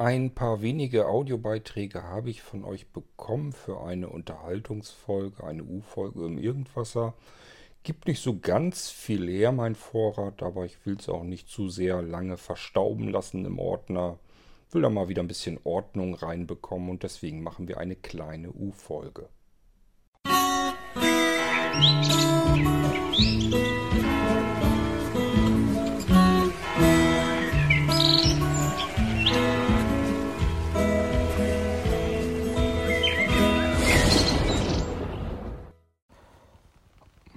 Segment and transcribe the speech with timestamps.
[0.00, 6.38] Ein paar wenige Audiobeiträge habe ich von euch bekommen für eine Unterhaltungsfolge, eine U-Folge im
[6.38, 7.12] Irgendwasser.
[7.82, 11.68] Gibt nicht so ganz viel her, mein Vorrat, aber ich will es auch nicht zu
[11.68, 14.18] sehr lange verstauben lassen im Ordner.
[14.70, 19.28] Will da mal wieder ein bisschen Ordnung reinbekommen und deswegen machen wir eine kleine U-Folge.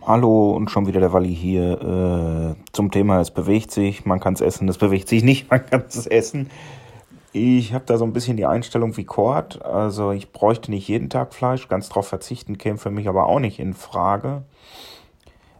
[0.05, 4.33] Hallo und schon wieder der Walli hier äh, zum Thema es bewegt sich, man kann
[4.33, 6.49] es essen, es bewegt sich nicht, man kann es essen.
[7.31, 11.09] Ich habe da so ein bisschen die Einstellung wie Kord, also ich bräuchte nicht jeden
[11.09, 14.43] Tag Fleisch, ganz drauf verzichten käme für mich aber auch nicht in Frage.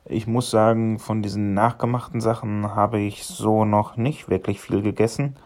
[0.04, 5.38] Ich muss sagen, von diesen nachgemachten Sachen habe ich so noch nicht wirklich viel gegessen.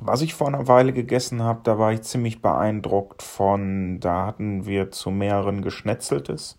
[0.00, 4.66] Was ich vor einer Weile gegessen habe, da war ich ziemlich beeindruckt von, da hatten
[4.66, 6.58] wir zu mehreren Geschnetzeltes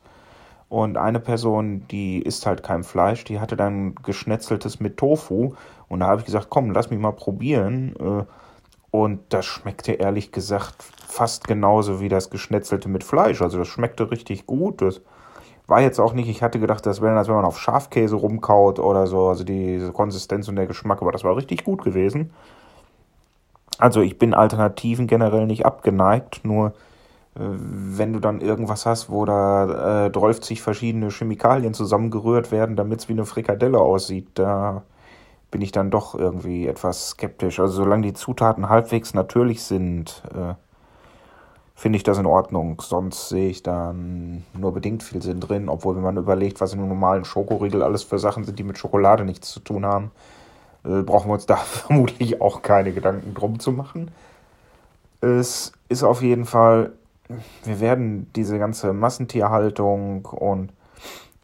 [0.73, 5.53] und eine Person, die isst halt kein Fleisch, die hatte dann geschnetzeltes mit Tofu.
[5.88, 7.95] Und da habe ich gesagt, komm, lass mich mal probieren.
[7.99, 8.23] Äh,
[8.89, 13.44] und das schmeckte ehrlich gesagt fast genauso wie das geschnetzelte mit Fleisch.
[13.44, 14.81] Also das schmeckte richtig gut.
[14.81, 15.01] Das
[15.67, 18.79] war jetzt auch nicht, ich hatte gedacht, das wäre, als wenn man auf Schafkäse rumkaut
[18.79, 19.27] oder so.
[19.27, 22.31] Also die Konsistenz und der Geschmack, aber das war richtig gut gewesen.
[23.77, 26.73] Also ich bin Alternativen generell nicht abgeneigt, nur
[27.36, 33.09] wenn du dann irgendwas hast, wo da äh, 30 verschiedene Chemikalien zusammengerührt werden, damit es
[33.09, 34.84] wie eine Frikadelle aussieht, da
[35.50, 37.59] bin ich dann doch irgendwie etwas skeptisch.
[37.59, 40.53] Also solange die Zutaten halbwegs natürlich sind, äh,
[41.75, 42.81] finde ich das in Ordnung.
[42.81, 46.80] Sonst sehe ich da nur bedingt viel Sinn drin, obwohl wenn man überlegt, was in
[46.80, 50.12] einem normalen Schokoriegel alles für Sachen sind, die mit Schokolade nichts zu tun haben,
[50.86, 54.12] äh, brauchen wir uns da vermutlich auch keine Gedanken drum zu machen.
[55.22, 56.94] Es ist auf jeden Fall
[57.64, 60.73] wir werden diese ganze Massentierhaltung und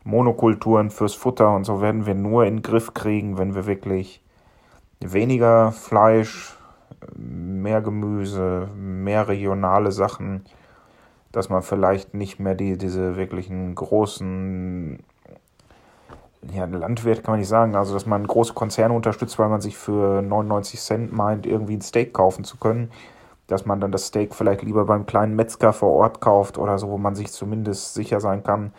[0.04, 4.22] Monokulturen fürs Futter und so werden wir nur in den Griff kriegen, wenn wir wirklich
[5.00, 6.58] weniger Fleisch,
[7.16, 10.44] mehr Gemüse, mehr regionale Sachen,
[11.32, 15.00] dass man vielleicht nicht mehr die, diese wirklichen großen,
[16.54, 19.78] ja, Landwirt kann man nicht sagen, also dass man große Konzerne unterstützt, weil man sich
[19.78, 22.90] für 99 Cent meint, irgendwie ein Steak kaufen zu können
[23.52, 26.90] dass man dann das Steak vielleicht lieber beim kleinen Metzger vor Ort kauft oder so,
[26.90, 28.72] wo man sich zumindest sicher sein kann,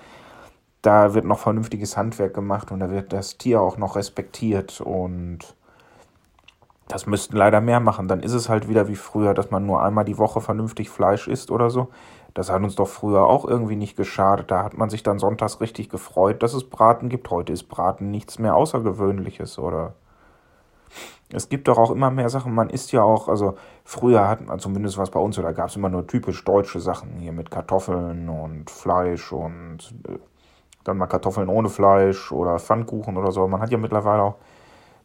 [0.83, 5.55] da wird noch vernünftiges Handwerk gemacht und da wird das Tier auch noch respektiert und
[6.89, 8.09] das müssten leider mehr machen.
[8.09, 11.29] Dann ist es halt wieder wie früher, dass man nur einmal die Woche vernünftig Fleisch
[11.29, 11.89] isst oder so.
[12.35, 14.51] Das hat uns doch früher auch irgendwie nicht geschadet.
[14.51, 17.31] Da hat man sich dann sonntags richtig gefreut, dass es Braten gibt.
[17.31, 19.95] Heute ist Braten nichts mehr Außergewöhnliches, oder?
[21.33, 22.55] Es gibt doch auch immer mehr Sachen.
[22.55, 23.55] Man isst ja auch, also
[23.85, 27.17] früher hat man zumindest was bei uns, da gab es immer nur typisch deutsche Sachen
[27.19, 30.19] hier mit Kartoffeln und Fleisch und äh,
[30.83, 33.47] dann mal Kartoffeln ohne Fleisch oder Pfannkuchen oder so.
[33.47, 34.37] Man hat ja mittlerweile auch,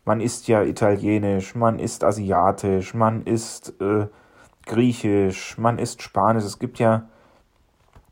[0.04, 4.08] man isst ja italienisch, man isst asiatisch, man isst äh,
[4.66, 6.44] griechisch, man isst spanisch.
[6.44, 7.04] Es gibt ja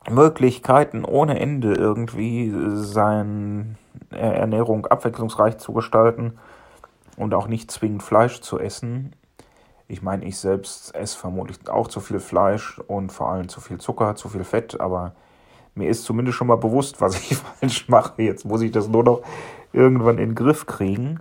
[0.09, 3.75] Möglichkeiten ohne Ende irgendwie seine
[4.12, 6.34] Ernährung abwechslungsreich zu gestalten
[7.18, 9.16] und auch nicht zwingend Fleisch zu essen.
[9.88, 13.79] Ich meine, ich selbst esse vermutlich auch zu viel Fleisch und vor allem zu viel
[13.79, 15.13] Zucker, zu viel Fett, aber
[15.75, 18.22] mir ist zumindest schon mal bewusst, was ich falsch mache.
[18.22, 19.22] Jetzt muss ich das nur noch
[19.72, 21.19] irgendwann in den Griff kriegen.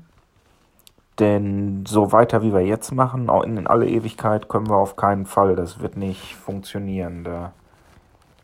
[1.19, 5.57] Denn so weiter wie wir jetzt machen, in alle Ewigkeit, können wir auf keinen Fall.
[5.57, 7.25] Das wird nicht funktionieren.
[7.25, 7.53] Da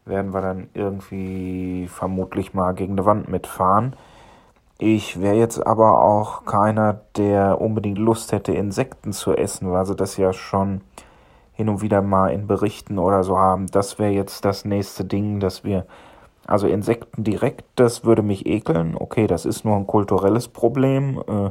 [0.05, 3.95] werden wir dann irgendwie vermutlich mal gegen die Wand mitfahren.
[4.81, 9.97] Ich wäre jetzt aber auch keiner, der unbedingt Lust hätte, Insekten zu essen, weil sie
[9.97, 10.83] das ja schon
[11.53, 13.67] hin und wieder mal in Berichten oder so haben.
[13.67, 15.85] Das wäre jetzt das nächste Ding, dass wir.
[16.47, 18.97] Also Insekten direkt, das würde mich ekeln.
[18.97, 21.51] Okay, das ist nur ein kulturelles Problem, äh,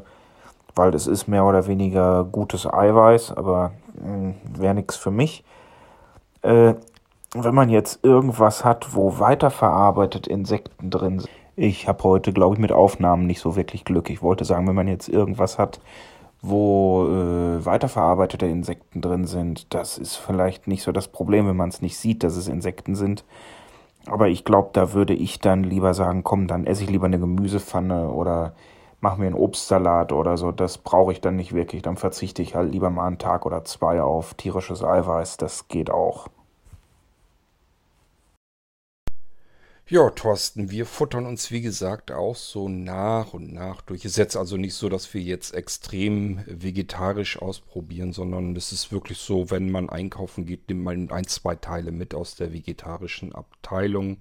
[0.73, 5.44] weil das ist mehr oder weniger gutes Eiweiß, aber äh, wäre nichts für mich.
[6.41, 6.75] Äh,
[7.35, 12.62] wenn man jetzt irgendwas hat, wo weiterverarbeitet Insekten drin sind, ich habe heute, glaube ich,
[12.62, 14.09] mit Aufnahmen nicht so wirklich Glück.
[14.12, 15.80] Ich wollte sagen, wenn man jetzt irgendwas hat,
[16.42, 21.69] wo äh, weiterverarbeitete Insekten drin sind, das ist vielleicht nicht so das Problem, wenn man
[21.69, 23.25] es nicht sieht, dass es Insekten sind.
[24.06, 27.19] Aber ich glaube, da würde ich dann lieber sagen, komm, dann esse ich lieber eine
[27.19, 28.54] Gemüsepfanne oder
[29.01, 30.51] mach mir einen Obstsalat oder so.
[30.51, 31.81] Das brauche ich dann nicht wirklich.
[31.81, 35.38] Dann verzichte ich halt lieber mal einen Tag oder zwei auf tierisches Eiweiß.
[35.38, 36.27] Das geht auch.
[39.89, 44.04] Ja, Thorsten, wir futtern uns wie gesagt auch so nach und nach durch.
[44.04, 48.92] Es ist jetzt also nicht so, dass wir jetzt extrem vegetarisch ausprobieren, sondern es ist
[48.92, 53.34] wirklich so, wenn man einkaufen geht, nimmt man ein, zwei Teile mit aus der vegetarischen
[53.34, 54.18] Abteilung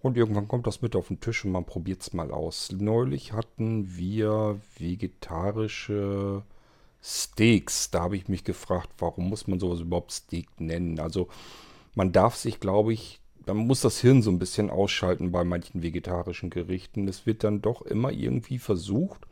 [0.00, 2.72] und irgendwann kommt das mit auf den Tisch und man probiert es mal aus.
[2.72, 6.42] Neulich hatten wir vegetarische
[7.02, 7.90] Steaks.
[7.90, 10.98] Da habe ich mich gefragt, warum muss man sowas überhaupt Steak nennen?
[10.98, 11.28] Also
[11.94, 15.82] man darf sich, glaube ich, man muss das Hirn so ein bisschen ausschalten bei manchen
[15.82, 17.08] vegetarischen Gerichten.
[17.08, 19.26] Es wird dann doch immer irgendwie versucht,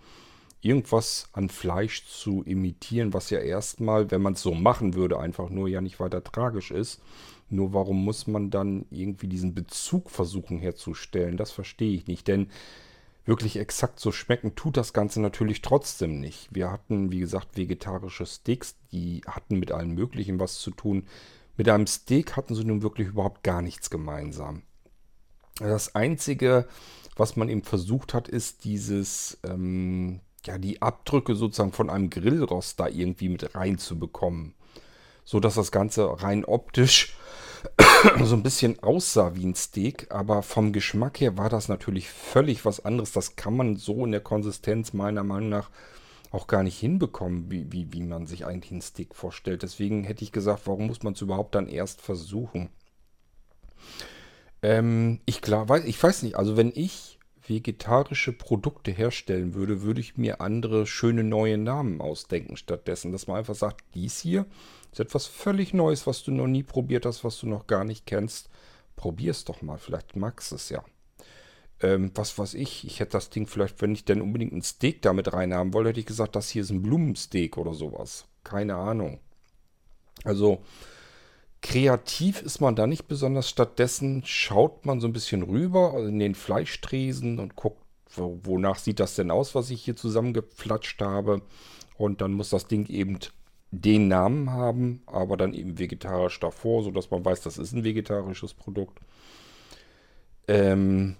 [0.60, 5.48] irgendwas an Fleisch zu imitieren, was ja erstmal, wenn man es so machen würde, einfach
[5.48, 7.00] nur ja nicht weiter tragisch ist.
[7.48, 11.36] Nur warum muss man dann irgendwie diesen Bezug versuchen herzustellen?
[11.36, 12.48] Das verstehe ich nicht, denn
[13.24, 16.48] wirklich exakt so schmecken tut das Ganze natürlich trotzdem nicht.
[16.52, 21.06] Wir hatten, wie gesagt, vegetarische Steaks, die hatten mit allem Möglichen was zu tun.
[21.60, 24.62] Mit einem Steak hatten sie nun wirklich überhaupt gar nichts gemeinsam.
[25.58, 26.66] Das Einzige,
[27.16, 32.80] was man eben versucht hat, ist dieses, ähm, ja, die Abdrücke sozusagen von einem Grillrost
[32.80, 34.54] da irgendwie mit reinzubekommen.
[35.22, 37.14] So dass das Ganze rein optisch
[38.24, 42.64] so ein bisschen aussah wie ein Steak, aber vom Geschmack her war das natürlich völlig
[42.64, 43.12] was anderes.
[43.12, 45.68] Das kann man so in der Konsistenz meiner Meinung nach
[46.30, 49.62] auch gar nicht hinbekommen, wie, wie, wie man sich eigentlich einen Stick vorstellt.
[49.62, 52.70] Deswegen hätte ich gesagt, warum muss man es überhaupt dann erst versuchen?
[54.62, 60.00] Ähm, ich, klar, weiß, ich weiß nicht, also wenn ich vegetarische Produkte herstellen würde, würde
[60.00, 64.46] ich mir andere schöne neue Namen ausdenken stattdessen, dass man einfach sagt, dies hier
[64.92, 68.06] ist etwas völlig Neues, was du noch nie probiert hast, was du noch gar nicht
[68.06, 68.50] kennst.
[68.94, 70.84] Probier es doch mal, vielleicht magst es ja
[71.82, 75.02] ähm, was weiß ich, ich hätte das Ding vielleicht, wenn ich denn unbedingt ein Steak
[75.02, 78.26] damit reinhaben wollte, hätte ich gesagt, das hier ist ein Blumensteak oder sowas.
[78.44, 79.20] Keine Ahnung.
[80.24, 80.62] Also
[81.62, 83.48] kreativ ist man da nicht besonders.
[83.48, 87.82] Stattdessen schaut man so ein bisschen rüber in den Fleischtresen und guckt,
[88.16, 91.42] wonach sieht das denn aus, was ich hier zusammengeflatscht habe.
[91.96, 93.18] Und dann muss das Ding eben
[93.70, 98.54] den Namen haben, aber dann eben vegetarisch davor, sodass man weiß, das ist ein vegetarisches
[98.54, 98.98] Produkt.
[100.48, 101.16] Ähm,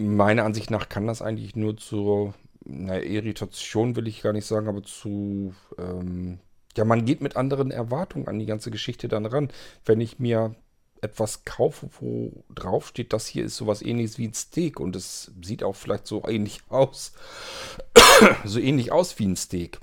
[0.00, 2.34] meiner Ansicht nach kann das eigentlich nur zu
[2.66, 6.40] einer Irritation, will ich gar nicht sagen, aber zu, ähm,
[6.76, 9.50] ja, man geht mit anderen Erwartungen an die ganze Geschichte dann ran.
[9.84, 10.54] Wenn ich mir
[11.02, 15.32] etwas kaufe, wo drauf steht, das hier ist sowas ähnliches wie ein Steak und es
[15.42, 17.12] sieht auch vielleicht so ähnlich aus,
[18.44, 19.80] so ähnlich aus wie ein Steak,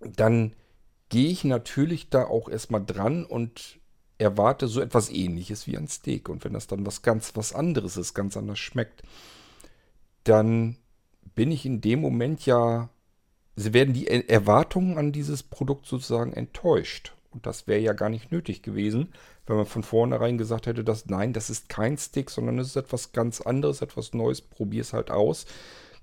[0.00, 0.54] dann
[1.08, 3.80] gehe ich natürlich da auch erstmal dran und
[4.22, 6.28] erwarte so etwas ähnliches wie ein Steak.
[6.28, 9.02] Und wenn das dann was ganz was anderes ist, ganz anders schmeckt,
[10.24, 10.76] dann
[11.34, 12.88] bin ich in dem Moment ja,
[13.56, 17.14] sie werden die Erwartungen an dieses Produkt sozusagen enttäuscht.
[17.30, 19.12] Und das wäre ja gar nicht nötig gewesen,
[19.46, 22.76] wenn man von vornherein gesagt hätte, dass nein, das ist kein Stick, sondern es ist
[22.76, 25.46] etwas ganz anderes, etwas Neues, probier es halt aus.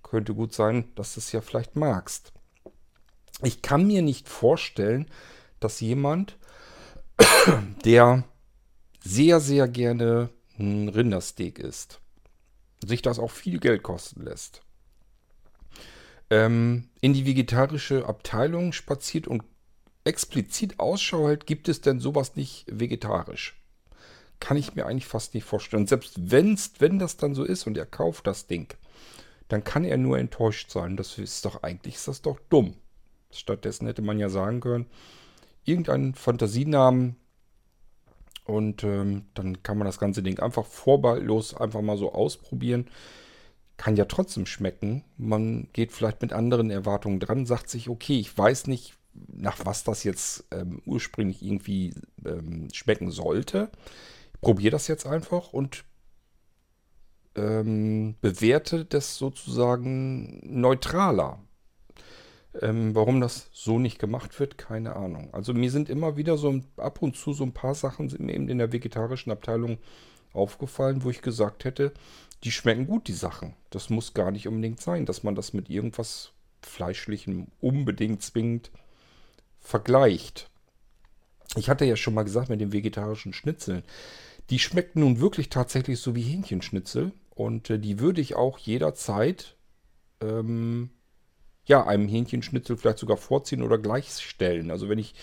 [0.01, 2.33] Könnte gut sein, dass du es ja vielleicht magst.
[3.43, 5.07] Ich kann mir nicht vorstellen,
[5.59, 6.37] dass jemand
[7.85, 8.23] der
[9.03, 12.01] sehr, sehr gerne ein Rindersteak isst.
[12.85, 14.61] Sich das auch viel Geld kosten lässt.
[16.29, 19.43] Ähm, in die vegetarische Abteilung spaziert und
[20.03, 23.61] explizit Ausschau hält, gibt es denn sowas nicht vegetarisch?
[24.39, 25.87] Kann ich mir eigentlich fast nicht vorstellen.
[25.87, 28.73] selbst wenn's, wenn das dann so ist und er kauft das Ding,
[29.49, 30.95] dann kann er nur enttäuscht sein.
[30.95, 32.75] Das ist doch eigentlich ist das doch dumm.
[33.31, 34.85] Stattdessen hätte man ja sagen können,
[35.65, 37.15] irgendeinen Fantasienamen
[38.49, 42.87] und ähm, dann kann man das ganze Ding einfach vorbehaltlos einfach mal so ausprobieren.
[43.77, 45.03] Kann ja trotzdem schmecken.
[45.17, 49.83] Man geht vielleicht mit anderen Erwartungen dran, sagt sich, okay, ich weiß nicht, nach was
[49.83, 51.93] das jetzt ähm, ursprünglich irgendwie
[52.25, 53.69] ähm, schmecken sollte.
[54.33, 55.83] Ich probiere das jetzt einfach und
[57.35, 61.39] ähm, bewerte das sozusagen neutraler.
[62.61, 65.33] Ähm, warum das so nicht gemacht wird, keine Ahnung.
[65.33, 68.33] Also mir sind immer wieder so ab und zu so ein paar Sachen sind mir
[68.33, 69.77] eben in der vegetarischen Abteilung
[70.33, 71.93] aufgefallen, wo ich gesagt hätte,
[72.43, 73.53] die schmecken gut, die Sachen.
[73.69, 78.71] Das muss gar nicht unbedingt sein, dass man das mit irgendwas Fleischlichem unbedingt zwingend
[79.59, 80.49] vergleicht.
[81.55, 83.83] Ich hatte ja schon mal gesagt mit den vegetarischen Schnitzeln.
[84.49, 87.11] Die schmecken nun wirklich tatsächlich so wie Hähnchenschnitzel.
[87.35, 89.55] Und äh, die würde ich auch jederzeit
[90.21, 90.89] ähm,
[91.69, 94.71] ja, einem Hähnchenschnitzel vielleicht sogar vorziehen oder gleichstellen.
[94.71, 95.13] Also wenn ich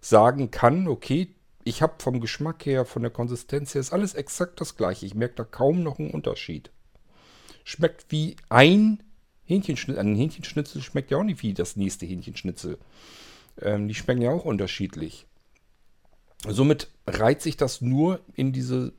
[0.00, 1.34] sagen kann, okay,
[1.64, 5.06] ich habe vom Geschmack her, von der Konsistenz her, ist alles exakt das gleiche.
[5.06, 6.70] Ich merke da kaum noch einen Unterschied.
[7.64, 9.02] Schmeckt wie ein
[9.44, 9.98] Hähnchenschnitzel.
[9.98, 12.78] Ein Hähnchenschnitzel schmeckt ja auch nicht wie das nächste Hähnchenschnitzel.
[13.62, 15.26] Ähm, die schmecken ja auch unterschiedlich.
[16.46, 18.92] Somit reiht sich das nur in diese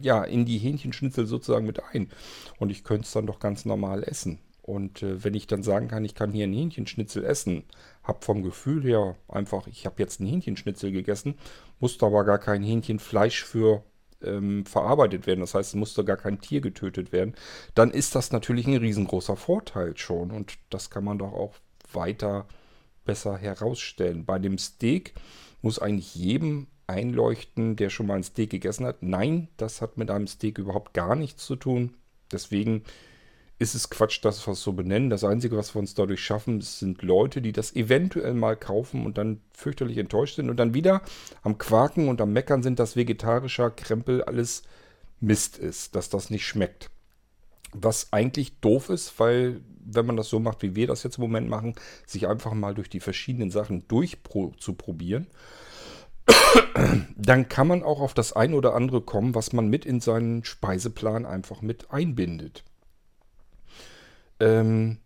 [0.00, 2.10] ja, in die Hähnchenschnitzel sozusagen mit ein.
[2.58, 4.38] Und ich könnte es dann doch ganz normal essen.
[4.64, 7.64] Und äh, wenn ich dann sagen kann, ich kann hier einen Hähnchenschnitzel essen,
[8.02, 11.34] habe vom Gefühl her einfach, ich habe jetzt einen Hähnchenschnitzel gegessen,
[11.80, 13.84] musste aber gar kein Hähnchenfleisch für
[14.22, 15.40] ähm, verarbeitet werden.
[15.40, 17.34] Das heißt, es musste gar kein Tier getötet werden.
[17.74, 20.30] Dann ist das natürlich ein riesengroßer Vorteil schon.
[20.30, 21.56] Und das kann man doch auch
[21.92, 22.46] weiter
[23.04, 24.24] besser herausstellen.
[24.24, 25.12] Bei dem Steak
[25.60, 29.02] muss eigentlich jedem einleuchten, der schon mal ein Steak gegessen hat.
[29.02, 31.94] Nein, das hat mit einem Steak überhaupt gar nichts zu tun.
[32.32, 32.84] Deswegen
[33.58, 35.10] ist es Quatsch, dass wir es so benennen.
[35.10, 39.16] Das Einzige, was wir uns dadurch schaffen, sind Leute, die das eventuell mal kaufen und
[39.16, 41.02] dann fürchterlich enttäuscht sind und dann wieder
[41.42, 44.64] am Quaken und am Meckern sind, dass vegetarischer Krempel alles
[45.20, 46.90] Mist ist, dass das nicht schmeckt.
[47.72, 51.22] Was eigentlich doof ist, weil wenn man das so macht, wie wir das jetzt im
[51.22, 51.74] Moment machen,
[52.06, 55.26] sich einfach mal durch die verschiedenen Sachen durchzuprobieren,
[57.16, 60.44] dann kann man auch auf das ein oder andere kommen, was man mit in seinen
[60.44, 62.64] Speiseplan einfach mit einbindet.
[64.44, 64.98] Ähm,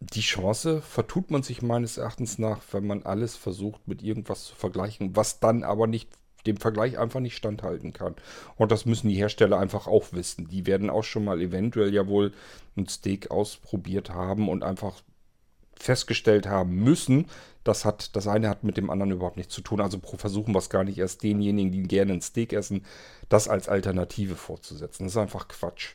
[0.00, 4.54] die Chance vertut man sich meines Erachtens nach, wenn man alles versucht mit irgendwas zu
[4.54, 6.08] vergleichen, was dann aber nicht
[6.46, 8.16] dem Vergleich einfach nicht standhalten kann.
[8.56, 10.48] Und das müssen die Hersteller einfach auch wissen.
[10.48, 12.32] Die werden auch schon mal eventuell ja wohl
[12.76, 15.02] ein Steak ausprobiert haben und einfach
[15.78, 17.26] festgestellt haben müssen,
[17.64, 19.80] das hat, das eine hat mit dem anderen überhaupt nichts zu tun.
[19.80, 22.84] Also versuchen wir es gar nicht erst denjenigen, die gerne ein Steak essen,
[23.28, 25.04] das als Alternative vorzusetzen.
[25.04, 25.94] Das ist einfach Quatsch.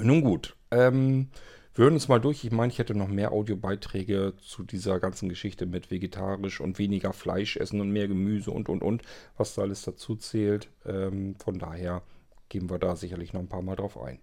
[0.00, 1.28] Nun gut, ähm,
[1.74, 2.44] wir hören uns mal durch.
[2.44, 7.12] Ich meine, ich hätte noch mehr Audiobeiträge zu dieser ganzen Geschichte mit vegetarisch und weniger
[7.12, 9.02] Fleisch essen und mehr Gemüse und und und,
[9.36, 10.70] was da alles dazu zählt.
[10.84, 12.02] Ähm, von daher
[12.48, 14.18] gehen wir da sicherlich noch ein paar Mal drauf ein.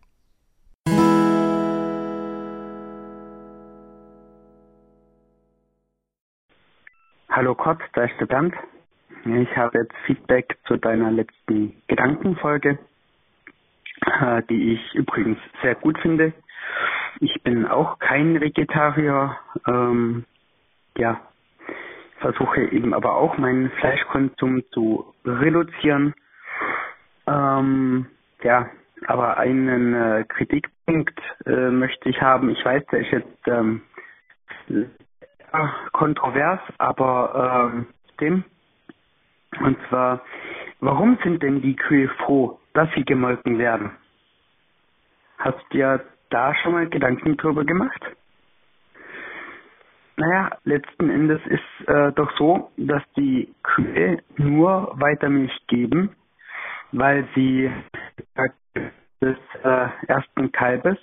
[7.29, 8.53] Hallo Kurt, da ist der Bernd.
[9.25, 12.77] Ich habe jetzt Feedback zu deiner letzten Gedankenfolge,
[14.49, 16.33] die ich übrigens sehr gut finde.
[17.19, 19.37] Ich bin auch kein Vegetarier.
[19.67, 20.25] Ähm,
[20.97, 21.21] ja,
[22.19, 26.13] versuche eben aber auch meinen Fleischkonsum zu reduzieren.
[27.27, 28.07] Ähm,
[28.43, 28.69] ja,
[29.07, 32.49] aber einen äh, Kritikpunkt äh, möchte ich haben.
[32.49, 33.81] Ich weiß, der ist jetzt ähm,
[35.93, 37.87] kontrovers, aber ähm,
[38.19, 38.43] dem.
[39.61, 40.21] Und zwar,
[40.79, 43.91] warum sind denn die Kühe froh, dass sie gemolken werden?
[45.37, 45.99] Hast du ja
[46.29, 48.01] da schon mal Gedanken drüber gemacht?
[50.17, 56.13] Naja, letzten Endes ist äh, doch so, dass die Kühe nur weiter Milch geben,
[56.91, 57.71] weil sie
[59.21, 60.97] des äh, ersten Kalbes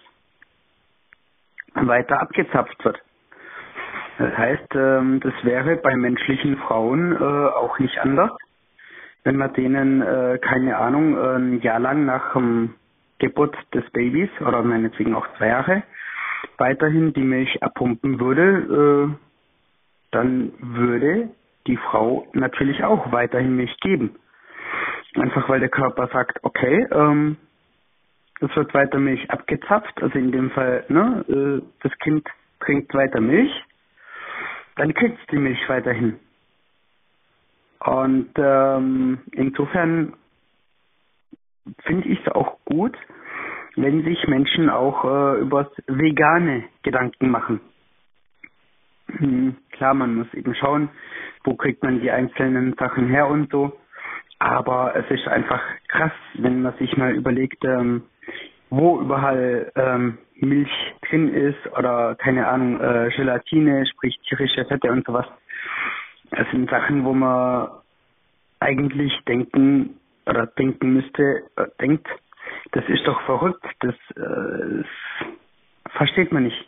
[1.75, 3.01] weiter abgezapft wird.
[4.19, 8.31] Das heißt, ähm, das wäre bei menschlichen Frauen äh, auch nicht anders,
[9.27, 12.77] wenn man denen, äh, keine Ahnung, ein Jahr lang nach dem
[13.19, 15.83] Geburt des Babys oder meinetwegen auch zwei Jahre
[16.59, 19.15] weiterhin die Milch abpumpen würde, äh,
[20.13, 21.31] dann würde
[21.67, 24.15] die Frau natürlich auch weiterhin Milch geben.
[25.17, 27.37] Einfach weil der Körper sagt, okay, ähm,
[28.41, 32.29] es wird weiter Milch abgezapft, also in dem Fall, ne, äh, das Kind
[32.61, 33.51] trinkt weiter Milch,
[34.77, 36.21] dann kriegt es die Milch weiterhin.
[37.81, 40.15] Und ähm, insofern
[41.85, 42.97] finde ich es auch gut,
[43.77, 47.61] wenn sich Menschen auch äh, über Vegane Gedanken machen.
[49.19, 50.89] Hm, klar, man muss eben schauen,
[51.45, 53.77] wo kriegt man die einzelnen Sachen her und so.
[54.39, 58.03] Aber es ist einfach krass, wenn man sich mal überlegt, ähm,
[58.69, 65.07] wo überall ähm, Milch drin ist oder keine Ahnung, äh, Gelatine, sprich tierische Fette und
[65.07, 65.27] sowas.
[66.31, 67.69] Das sind Sachen, wo man
[68.61, 72.09] eigentlich denken oder denken müsste, äh, denkt,
[72.73, 74.83] das ist doch verrückt, das, äh,
[75.85, 76.67] das versteht man nicht.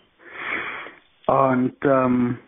[1.26, 2.38] Und ähm,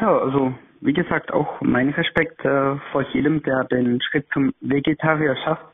[0.00, 5.36] ja, also wie gesagt, auch mein Respekt äh, vor jedem, der den Schritt zum Vegetarier
[5.44, 5.64] schafft.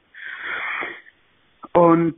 [1.73, 2.17] Und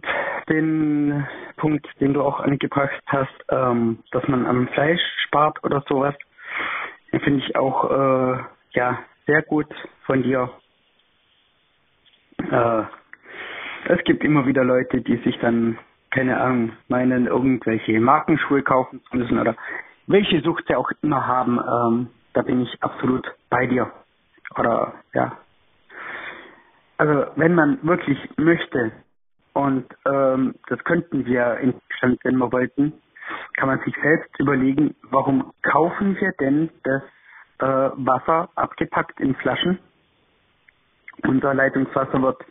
[0.48, 6.14] den Punkt, den du auch angebracht hast, ähm, dass man am Fleisch spart oder sowas,
[7.20, 8.38] finde ich auch äh,
[8.72, 9.72] ja sehr gut
[10.06, 10.50] von dir.
[12.38, 12.82] Äh,
[13.88, 15.78] es gibt immer wieder Leute, die sich dann,
[16.10, 19.54] keine Ahnung, meinen, irgendwelche Markenschuhe kaufen zu müssen oder
[20.06, 21.58] welche Sucht sie auch immer haben.
[21.58, 23.90] Ähm, da bin ich absolut bei dir.
[24.58, 25.38] Oder ja.
[26.98, 28.92] Also wenn man wirklich möchte,
[29.52, 32.92] und ähm, das könnten wir in Deutschland, wenn wir wollten,
[33.56, 37.02] kann man sich selbst überlegen, warum kaufen wir denn das
[37.58, 39.78] äh, Wasser abgepackt in Flaschen
[41.22, 42.44] Unser Leitungswasser wird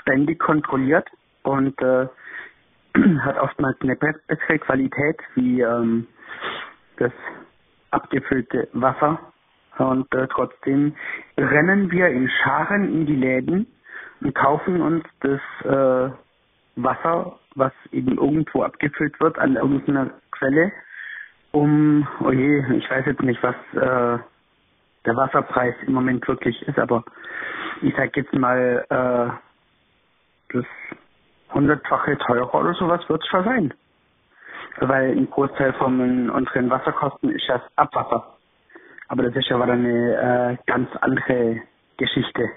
[0.00, 1.08] ständig kontrolliert
[1.42, 2.08] und äh,
[3.20, 6.06] hat oftmals eine bessere Qualität wie ähm,
[6.96, 7.12] das
[7.90, 9.18] abgefüllte Wasser.
[9.78, 10.94] Und äh, trotzdem
[11.36, 13.66] rennen wir in Scharen in die Läden
[14.20, 16.12] und kaufen uns das äh,
[16.76, 20.72] Wasser, was eben irgendwo abgefüllt wird an irgendeiner Quelle,
[21.52, 24.18] um, oh je, ich weiß jetzt nicht, was äh,
[25.04, 27.04] der Wasserpreis im Moment wirklich ist, aber
[27.82, 30.64] ich sag jetzt mal, äh, das
[31.52, 33.74] hundertfache teurer oder sowas wird es schon sein.
[34.78, 38.36] Weil ein Großteil von unseren Wasserkosten ist ja das Abwasser.
[39.08, 41.60] Aber das ist ja wieder eine äh, ganz andere
[41.98, 42.48] Geschichte.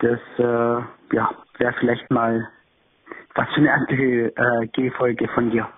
[0.00, 2.48] Das äh, ja, wäre vielleicht mal
[3.34, 5.68] was für eine andere äh, G-Folge von dir.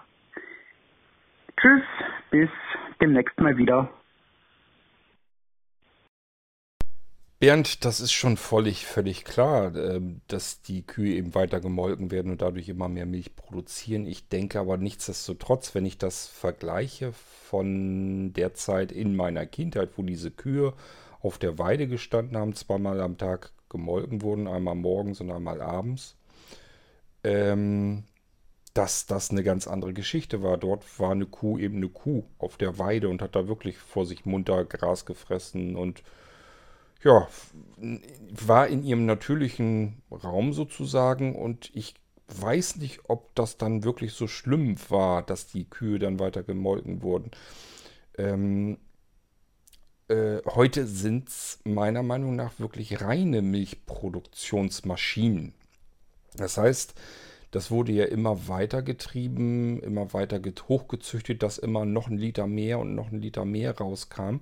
[1.60, 1.82] Tschüss,
[2.30, 2.50] bis
[3.00, 3.88] demnächst mal wieder.
[7.44, 12.32] Bernd, das ist schon völlig, völlig klar, ähm, dass die Kühe eben weiter gemolken werden
[12.32, 14.06] und dadurch immer mehr Milch produzieren.
[14.06, 20.02] Ich denke aber nichtsdestotrotz, wenn ich das vergleiche von der Zeit in meiner Kindheit, wo
[20.02, 20.72] diese Kühe
[21.20, 26.16] auf der Weide gestanden haben, zweimal am Tag gemolken wurden, einmal morgens und einmal abends,
[27.24, 28.04] ähm,
[28.74, 30.58] dass das eine ganz andere Geschichte war.
[30.58, 34.04] Dort war eine Kuh eben eine Kuh auf der Weide und hat da wirklich vor
[34.04, 36.02] sich munter Gras gefressen und
[37.02, 37.28] ja,
[38.30, 41.94] war in ihrem natürlichen Raum sozusagen und ich
[42.28, 47.02] weiß nicht, ob das dann wirklich so schlimm war, dass die Kühe dann weiter gemolken
[47.02, 47.30] wurden.
[48.16, 48.78] Ähm,
[50.08, 55.52] äh, heute sind es meiner Meinung nach wirklich reine Milchproduktionsmaschinen.
[56.36, 56.94] Das heißt,
[57.50, 62.78] das wurde ja immer weiter getrieben, immer weiter hochgezüchtet, dass immer noch ein Liter mehr
[62.80, 64.38] und noch ein Liter mehr rauskam.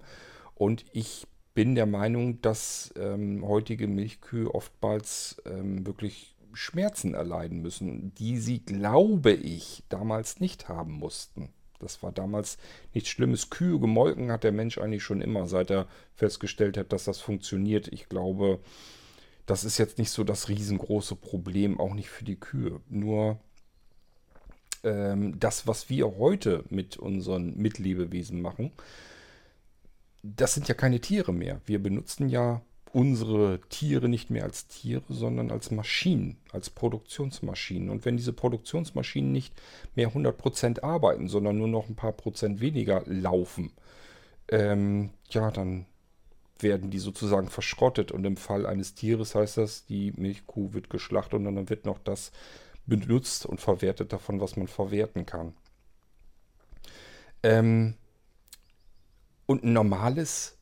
[0.54, 8.14] Und ich bin der Meinung, dass ähm, heutige Milchkühe oftmals ähm, wirklich Schmerzen erleiden müssen,
[8.14, 11.50] die sie, glaube ich, damals nicht haben mussten.
[11.80, 12.58] Das war damals
[12.94, 13.50] nichts Schlimmes.
[13.50, 17.88] Kühe gemolken hat der Mensch eigentlich schon immer, seit er festgestellt hat, dass das funktioniert.
[17.88, 18.60] Ich glaube,
[19.46, 22.80] das ist jetzt nicht so das riesengroße Problem, auch nicht für die Kühe.
[22.88, 23.38] Nur
[24.84, 28.72] ähm, das, was wir heute mit unseren Mitlebewesen machen,
[30.22, 31.60] das sind ja keine Tiere mehr.
[31.66, 37.90] Wir benutzen ja unsere Tiere nicht mehr als Tiere, sondern als Maschinen, als Produktionsmaschinen.
[37.90, 39.54] Und wenn diese Produktionsmaschinen nicht
[39.94, 43.72] mehr 100% arbeiten, sondern nur noch ein paar Prozent weniger laufen,
[44.48, 45.86] ähm, ja, dann
[46.62, 48.12] werden die sozusagen verschrottet.
[48.12, 51.98] Und im Fall eines Tieres heißt das, die Milchkuh wird geschlachtet und dann wird noch
[51.98, 52.32] das
[52.86, 55.54] benutzt und verwertet davon, was man verwerten kann.
[57.42, 57.94] Ähm,
[59.46, 60.58] und ein normales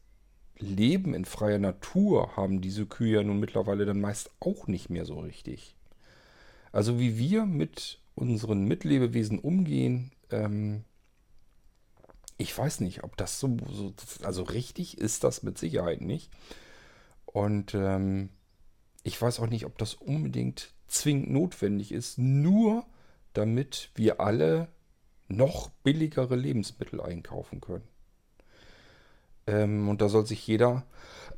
[0.59, 5.05] Leben in freier Natur haben diese Kühe ja nun mittlerweile dann meist auch nicht mehr
[5.05, 5.75] so richtig.
[6.73, 10.85] Also wie wir mit unseren Mitlebewesen umgehen, ähm,
[12.41, 16.31] ich weiß nicht, ob das so, so, also richtig ist das mit Sicherheit nicht.
[17.27, 18.31] Und ähm,
[19.03, 22.87] ich weiß auch nicht, ob das unbedingt zwingend notwendig ist, nur
[23.35, 24.69] damit wir alle
[25.29, 27.87] noch billigere Lebensmittel einkaufen können.
[29.47, 30.87] Ähm, und da soll sich jeder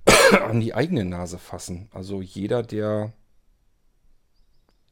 [0.44, 1.88] an die eigene Nase fassen.
[1.92, 3.12] Also jeder, der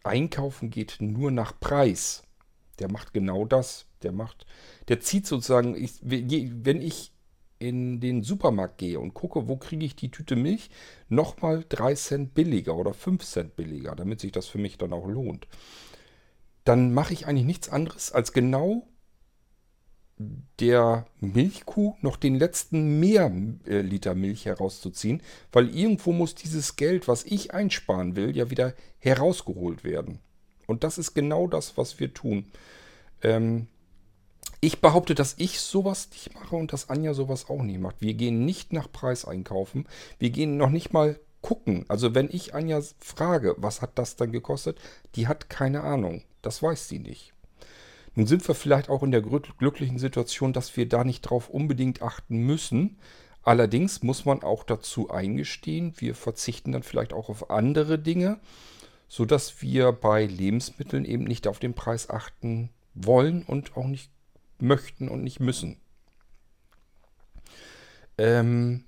[0.02, 2.24] einkaufen geht nur nach Preis,
[2.80, 3.86] der macht genau das.
[4.02, 4.46] Der macht,
[4.88, 7.12] der zieht sozusagen, ich, wenn ich
[7.58, 10.70] in den Supermarkt gehe und gucke, wo kriege ich die Tüte Milch,
[11.08, 15.06] nochmal 3 Cent billiger oder 5 Cent billiger, damit sich das für mich dann auch
[15.06, 15.46] lohnt.
[16.64, 18.86] Dann mache ich eigentlich nichts anderes, als genau
[20.58, 23.32] der Milchkuh noch den letzten mehr
[23.66, 28.74] äh, Liter Milch herauszuziehen, weil irgendwo muss dieses Geld, was ich einsparen will, ja wieder
[28.98, 30.18] herausgeholt werden.
[30.66, 32.46] Und das ist genau das, was wir tun.
[33.22, 33.66] Ähm,
[34.60, 37.96] ich behaupte, dass ich sowas nicht mache und dass Anja sowas auch nicht macht.
[38.00, 39.86] Wir gehen nicht nach Preis einkaufen.
[40.18, 41.86] Wir gehen noch nicht mal gucken.
[41.88, 44.78] Also wenn ich Anja frage, was hat das dann gekostet,
[45.14, 46.22] die hat keine Ahnung.
[46.42, 47.32] Das weiß sie nicht.
[48.14, 52.02] Nun sind wir vielleicht auch in der glücklichen Situation, dass wir da nicht drauf unbedingt
[52.02, 52.98] achten müssen.
[53.42, 58.38] Allerdings muss man auch dazu eingestehen, wir verzichten dann vielleicht auch auf andere Dinge,
[59.08, 64.10] sodass wir bei Lebensmitteln eben nicht auf den Preis achten wollen und auch nicht
[64.62, 65.80] möchten und nicht müssen.
[68.18, 68.84] Ähm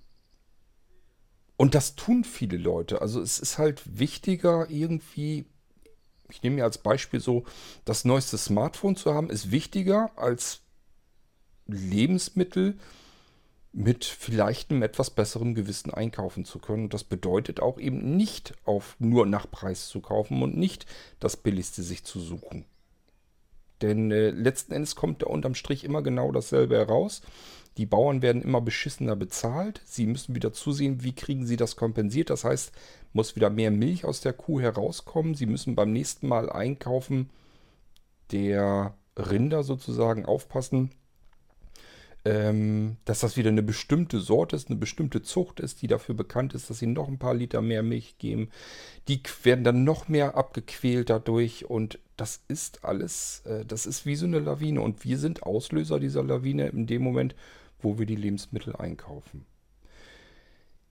[1.56, 3.00] und das tun viele Leute.
[3.00, 5.46] Also es ist halt wichtiger, irgendwie
[6.32, 7.44] ich nehme mir als Beispiel so,
[7.84, 10.60] das neueste Smartphone zu haben, ist wichtiger als
[11.66, 12.78] Lebensmittel
[13.72, 16.90] mit vielleicht einem etwas besseren Gewissen einkaufen zu können.
[16.90, 20.86] Das bedeutet auch eben nicht auf nur nach Preis zu kaufen und nicht
[21.20, 22.66] das Billigste sich zu suchen.
[23.82, 27.20] Denn äh, letzten Endes kommt da unterm Strich immer genau dasselbe heraus.
[27.76, 29.80] Die Bauern werden immer beschissener bezahlt.
[29.84, 32.30] Sie müssen wieder zusehen, wie kriegen sie das kompensiert.
[32.30, 32.72] Das heißt,
[33.12, 35.34] muss wieder mehr Milch aus der Kuh herauskommen.
[35.34, 37.30] Sie müssen beim nächsten Mal einkaufen
[38.30, 40.90] der Rinder sozusagen aufpassen,
[42.24, 46.54] ähm, dass das wieder eine bestimmte Sorte ist, eine bestimmte Zucht ist, die dafür bekannt
[46.54, 48.50] ist, dass sie noch ein paar Liter mehr Milch geben.
[49.08, 54.14] Die werden dann noch mehr abgequält dadurch und das ist alles, äh, das ist wie
[54.14, 57.34] so eine Lawine und wir sind Auslöser dieser Lawine in dem Moment,
[57.80, 59.44] wo wir die Lebensmittel einkaufen.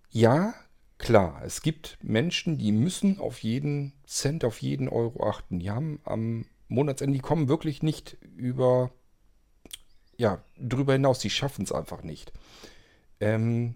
[0.10, 0.54] Ja,
[0.98, 5.60] klar, es gibt Menschen, die müssen auf jeden Cent, auf jeden Euro achten.
[5.60, 8.92] Die haben am Monatsende, die kommen wirklich nicht über
[10.22, 12.32] ja, drüber hinaus, die schaffen es einfach nicht.
[13.20, 13.74] Ähm,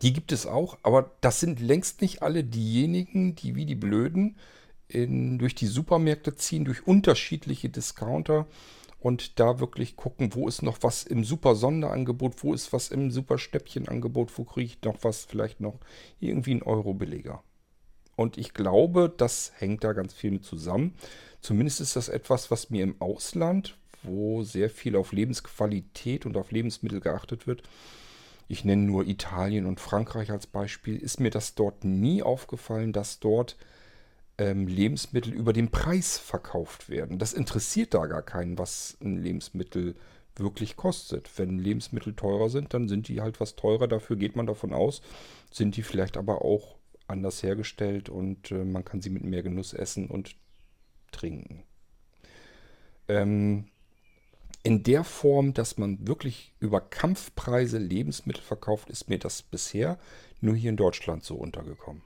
[0.00, 4.36] die gibt es auch, aber das sind längst nicht alle diejenigen, die wie die Blöden
[4.86, 8.46] in, durch die Supermärkte ziehen, durch unterschiedliche Discounter
[9.00, 13.10] und da wirklich gucken, wo ist noch was im super Sonderangebot, wo ist was im
[13.10, 15.80] super Schnäppchenangebot, wo kriege ich noch was, vielleicht noch
[16.20, 17.42] irgendwie einen Euro billiger.
[18.14, 20.94] Und ich glaube, das hängt da ganz viel mit zusammen.
[21.40, 26.50] Zumindest ist das etwas, was mir im Ausland, wo sehr viel auf Lebensqualität und auf
[26.50, 27.62] Lebensmittel geachtet wird.
[28.48, 30.96] Ich nenne nur Italien und Frankreich als Beispiel.
[30.96, 33.56] Ist mir das dort nie aufgefallen, dass dort
[34.38, 37.18] ähm, Lebensmittel über den Preis verkauft werden.
[37.18, 39.94] Das interessiert da gar keinen, was ein Lebensmittel
[40.36, 41.30] wirklich kostet.
[41.36, 43.88] Wenn Lebensmittel teurer sind, dann sind die halt was teurer.
[43.88, 45.02] Dafür geht man davon aus.
[45.50, 49.74] Sind die vielleicht aber auch anders hergestellt und äh, man kann sie mit mehr Genuss
[49.74, 50.34] essen und
[51.10, 51.62] trinken.
[53.08, 53.66] Ähm,
[54.62, 59.98] in der Form, dass man wirklich über Kampfpreise Lebensmittel verkauft, ist mir das bisher
[60.40, 62.02] nur hier in Deutschland so untergekommen.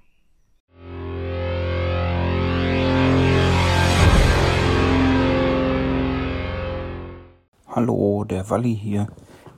[7.69, 9.09] Hallo, der Walli hier.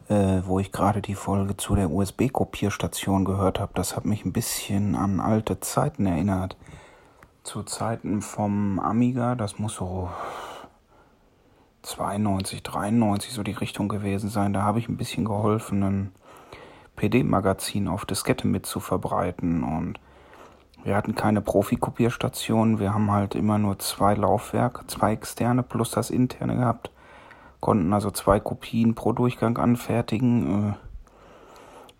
[0.08, 4.32] Äh, wo ich gerade die Folge zu der USB-Kopierstation gehört habe, das hat mich ein
[4.32, 6.56] bisschen an alte Zeiten erinnert.
[7.42, 10.08] Zu Zeiten vom Amiga, das muss so
[11.82, 14.52] 92, 93 so die Richtung gewesen sein.
[14.52, 16.12] Da habe ich ein bisschen geholfen, ein
[16.96, 20.00] PD-Magazin auf Diskette mit zu verbreiten und
[20.84, 22.78] wir hatten keine Profi-Kopierstation.
[22.78, 26.90] Wir haben halt immer nur zwei Laufwerke, zwei externe plus das interne gehabt.
[27.60, 30.70] Konnten also zwei Kopien pro Durchgang anfertigen.
[30.70, 30.74] Äh,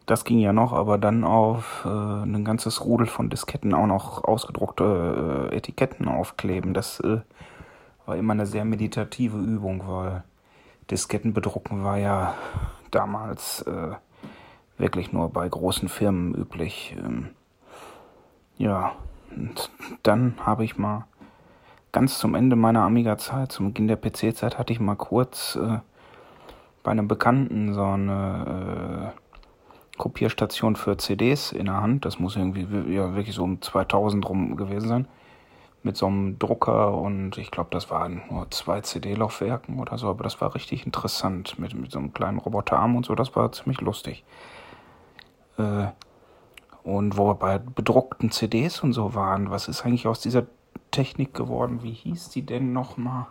[0.07, 4.25] das ging ja noch, aber dann auf äh, ein ganzes Rudel von Disketten auch noch
[4.25, 6.73] ausgedruckte äh, Etiketten aufkleben.
[6.73, 7.01] Das
[8.09, 10.25] war immer eine sehr meditative Übung, weil
[10.90, 12.35] Disketten bedrucken war ja
[12.90, 13.90] damals äh,
[14.79, 16.97] wirklich nur bei großen Firmen üblich.
[16.99, 17.29] Ähm,
[18.57, 18.92] ja,
[19.37, 19.71] und
[20.03, 21.05] dann habe ich mal
[21.92, 25.81] ganz zum Ende meiner Amiga-Zeit, zum Beginn der PC-Zeit, hatte ich mal kurz äh,
[26.83, 32.07] bei einem Bekannten so eine äh, Kopierstation für CDs in der Hand.
[32.07, 35.09] Das muss irgendwie ja, wirklich so um 2000 rum gewesen sein
[35.83, 40.25] mit so einem Drucker und ich glaube, das waren nur zwei CD-Laufwerken oder so, aber
[40.25, 43.81] das war richtig interessant mit, mit so einem kleinen Roboterarm und so, das war ziemlich
[43.81, 44.25] lustig.
[45.57, 45.87] Äh,
[46.83, 50.47] und wo wir bei bedruckten CDs und so waren, was ist eigentlich aus dieser
[50.91, 51.83] Technik geworden?
[51.83, 53.27] Wie hieß die denn nochmal?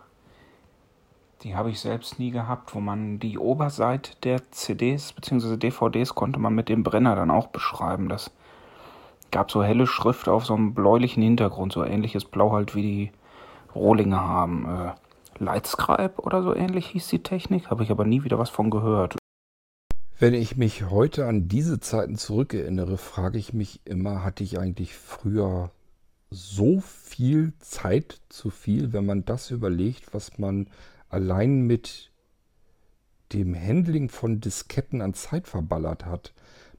[1.42, 5.56] Die habe ich selbst nie gehabt, wo man die Oberseite der CDs bzw.
[5.56, 8.08] DVDs konnte man mit dem Brenner dann auch beschreiben.
[8.08, 8.30] Das
[9.30, 13.12] gab so helle Schrift auf so einem bläulichen Hintergrund, so ähnliches Blau halt wie die
[13.74, 14.66] Rohlinge haben.
[14.66, 14.92] Äh,
[15.42, 19.16] Lightscribe oder so ähnlich hieß die Technik, habe ich aber nie wieder was von gehört.
[20.18, 24.96] Wenn ich mich heute an diese Zeiten zurückerinnere, frage ich mich immer, hatte ich eigentlich
[24.96, 25.70] früher
[26.30, 30.66] so viel Zeit zu viel, wenn man das überlegt, was man
[31.08, 32.10] allein mit
[33.32, 36.32] dem Handling von Disketten an Zeit verballert hat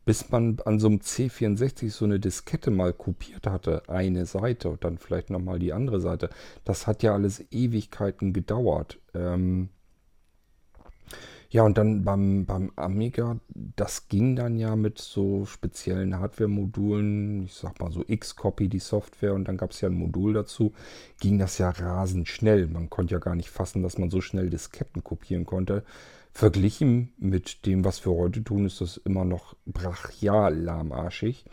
[0.09, 4.83] bis man an so einem C64 so eine Diskette mal kopiert hatte, eine Seite und
[4.83, 6.31] dann vielleicht nochmal die andere Seite.
[6.65, 8.97] Das hat ja alles Ewigkeiten gedauert.
[9.13, 9.69] Ähm
[11.51, 17.53] ja, und dann beim, beim Amiga, das ging dann ja mit so speziellen Hardware-Modulen, ich
[17.53, 20.73] sag mal so X-Copy, die Software, und dann gab es ja ein Modul dazu,
[21.19, 22.65] ging das ja rasend schnell.
[22.65, 25.83] Man konnte ja gar nicht fassen, dass man so schnell Disketten kopieren konnte.
[26.39, 31.43] Verglichen mit dem, was wir heute tun, ist das immer noch brachial lahmarschig.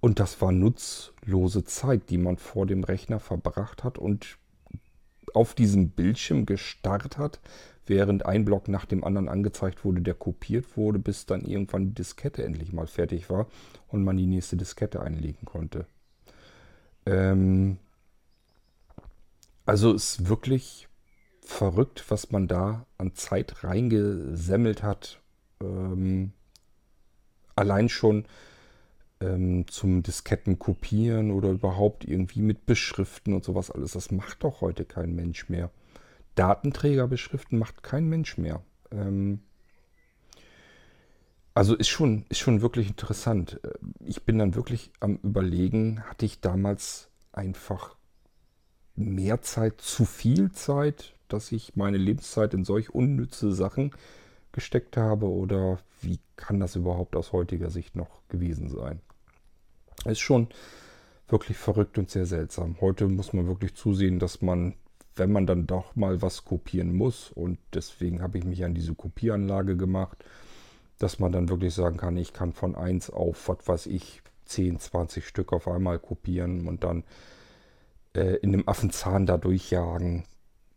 [0.00, 4.36] Und das war nutzlose Zeit, die man vor dem Rechner verbracht hat und
[5.32, 7.40] auf diesem Bildschirm gestarrt hat,
[7.86, 11.94] während ein Block nach dem anderen angezeigt wurde, der kopiert wurde, bis dann irgendwann die
[11.94, 13.46] Diskette endlich mal fertig war
[13.88, 15.86] und man die nächste Diskette einlegen konnte.
[17.06, 17.78] Ähm
[19.64, 20.89] also ist wirklich
[21.50, 25.20] verrückt, was man da an Zeit reingesemmelt hat.
[25.62, 26.32] Ähm
[27.60, 28.24] allein schon
[29.20, 33.92] ähm, zum Disketten kopieren oder überhaupt irgendwie mit Beschriften und sowas alles.
[33.92, 35.70] Das macht doch heute kein Mensch mehr.
[36.34, 38.62] Datenträger beschriften macht kein Mensch mehr.
[38.90, 39.40] Ähm,
[41.52, 43.60] also ist schon, ist schon wirklich interessant.
[43.62, 43.72] Äh,
[44.06, 47.96] ich bin dann wirklich am Überlegen, hatte ich damals einfach
[48.96, 53.92] mehr Zeit, zu viel Zeit, dass ich meine Lebenszeit in solch unnütze Sachen
[54.52, 59.00] gesteckt habe oder wie kann das überhaupt aus heutiger Sicht noch gewesen sein?
[60.04, 60.48] Ist schon
[61.28, 62.76] wirklich verrückt und sehr seltsam.
[62.80, 64.74] Heute muss man wirklich zusehen, dass man
[65.16, 68.94] wenn man dann doch mal was kopieren muss, und deswegen habe ich mich an diese
[68.94, 70.24] Kopieranlage gemacht,
[70.98, 74.80] dass man dann wirklich sagen kann, ich kann von 1 auf, was weiß ich, 10,
[74.80, 77.04] 20 Stück auf einmal kopieren und dann
[78.14, 80.24] äh, in dem Affenzahn da durchjagen,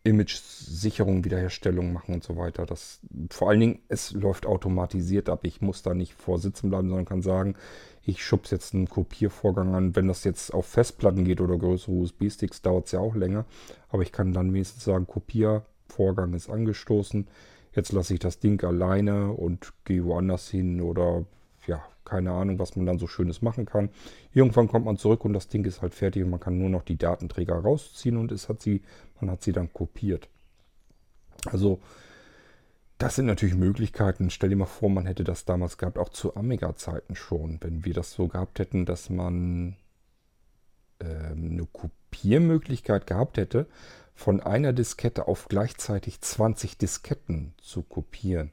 [0.04, 2.66] Image-Sicherung, Wiederherstellung machen und so weiter.
[2.66, 5.42] Das, vor allen Dingen, es läuft automatisiert ab.
[5.44, 7.56] Ich muss da nicht vorsitzen bleiben, sondern kann sagen,
[8.04, 9.96] ich schubs jetzt einen Kopiervorgang an.
[9.96, 13.46] Wenn das jetzt auf Festplatten geht oder größere USB-Sticks, dauert es ja auch länger.
[13.90, 17.28] Aber ich kann dann wenigstens sagen, Kopiervorgang ist angestoßen.
[17.74, 21.26] Jetzt lasse ich das Ding alleine und gehe woanders hin oder
[21.66, 23.90] ja, keine Ahnung, was man dann so Schönes machen kann.
[24.34, 26.84] Irgendwann kommt man zurück und das Ding ist halt fertig und man kann nur noch
[26.84, 28.82] die Datenträger rausziehen und es hat sie,
[29.20, 30.30] man hat sie dann kopiert.
[31.46, 31.80] Also
[32.98, 34.30] das sind natürlich Möglichkeiten.
[34.30, 37.58] Stell dir mal vor, man hätte das damals gehabt, auch zu Amiga-Zeiten schon.
[37.62, 39.76] Wenn wir das so gehabt hätten, dass man
[41.00, 43.68] ähm, eine Kopiermöglichkeit gehabt hätte,
[44.16, 48.52] von einer Diskette auf gleichzeitig 20 Disketten zu kopieren.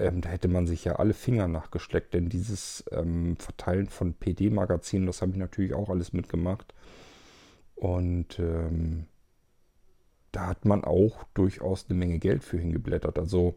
[0.00, 5.06] Ähm, da hätte man sich ja alle Finger nachgesteckt, denn dieses ähm, Verteilen von PD-Magazinen,
[5.06, 6.74] das habe ich natürlich auch alles mitgemacht.
[7.74, 9.06] Und ähm,
[10.32, 13.18] da hat man auch durchaus eine Menge Geld für hingeblättert.
[13.18, 13.54] Also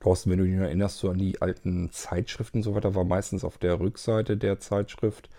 [0.00, 3.44] Thorsten, wenn du dich erinnerst, so an die alten Zeitschriften und so weiter, war meistens
[3.44, 5.30] auf der Rückseite der Zeitschrift,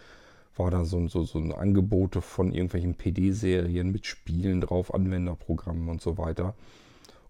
[0.56, 6.01] war da so, so, so ein Angebote von irgendwelchen PD-Serien mit Spielen drauf, Anwenderprogrammen und
[6.01, 6.56] so weiter.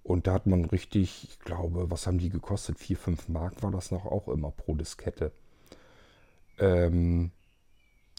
[0.04, 2.78] Und da hat man richtig, ich glaube, was haben die gekostet?
[2.78, 5.32] 4, 5 Mark war das noch auch immer pro Diskette.
[6.60, 7.32] Ähm,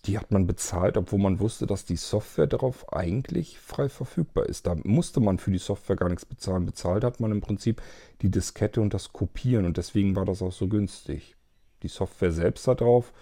[0.06, 4.66] die hat man bezahlt, obwohl man wusste, dass die Software darauf eigentlich frei verfügbar ist.
[4.66, 6.66] Da musste man für die Software gar nichts bezahlen.
[6.66, 7.82] Bezahlt hat man im Prinzip
[8.20, 11.36] die Diskette und das Kopieren und deswegen war das auch so günstig.
[11.82, 13.12] Die Software selbst da drauf,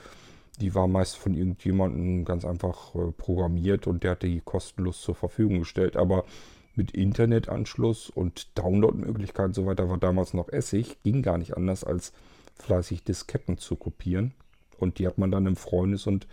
[0.60, 5.14] die war meist von irgendjemandem ganz einfach äh, programmiert und der hat die kostenlos zur
[5.14, 5.96] Verfügung gestellt.
[5.96, 6.24] Aber
[6.74, 11.02] mit Internetanschluss und Downloadmöglichkeiten und so weiter war damals noch Essig.
[11.02, 12.12] Ging gar nicht anders, als
[12.56, 14.32] fleißig Disketten zu kopieren.
[14.78, 16.26] Und die hat man dann im Freundes- und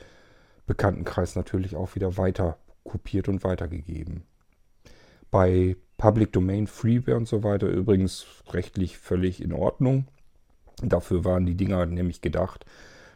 [0.65, 4.23] Bekanntenkreis natürlich auch wieder weiter kopiert und weitergegeben.
[5.31, 10.07] Bei Public Domain Freeware und so weiter übrigens rechtlich völlig in Ordnung.
[10.81, 12.65] Dafür waren die Dinger nämlich gedacht.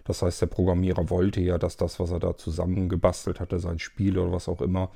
[0.04, 4.18] Das heißt, der Programmierer wollte ja, dass das, was er da zusammengebastelt hatte, sein Spiel
[4.18, 4.92] oder was auch immer,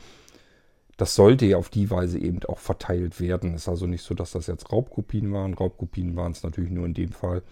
[0.97, 3.53] das sollte ja auf die Weise eben auch verteilt werden.
[3.53, 5.53] Es ist also nicht so, dass das jetzt Raubkopien waren.
[5.53, 7.43] Raubkopien waren es natürlich nur in dem Fall,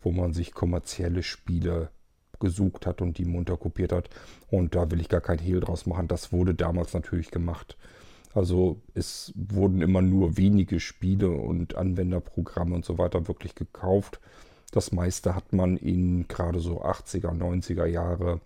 [0.00, 1.90] wo man sich kommerzielle Spiele
[2.40, 4.10] gesucht hat und die munter kopiert hat.
[4.50, 6.08] Und da will ich gar kein Hehl draus machen.
[6.08, 7.76] Das wurde damals natürlich gemacht.
[8.34, 14.20] Also es wurden immer nur wenige Spiele und Anwenderprogramme und so weiter wirklich gekauft.
[14.72, 18.40] Das meiste hat man in gerade so 80er, 90er Jahre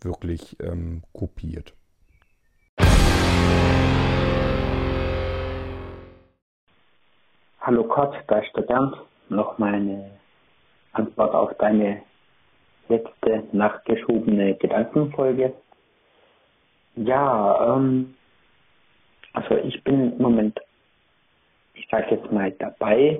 [0.00, 1.74] wirklich ähm, kopiert.
[7.66, 8.94] Hallo ist der Bernd.
[9.28, 10.12] Noch meine
[10.92, 12.00] Antwort auf deine
[12.88, 15.52] letzte nachgeschobene Gedankenfolge.
[16.94, 18.14] Ja, ähm,
[19.32, 20.60] also ich bin im Moment,
[21.74, 23.18] ich sage jetzt mal dabei,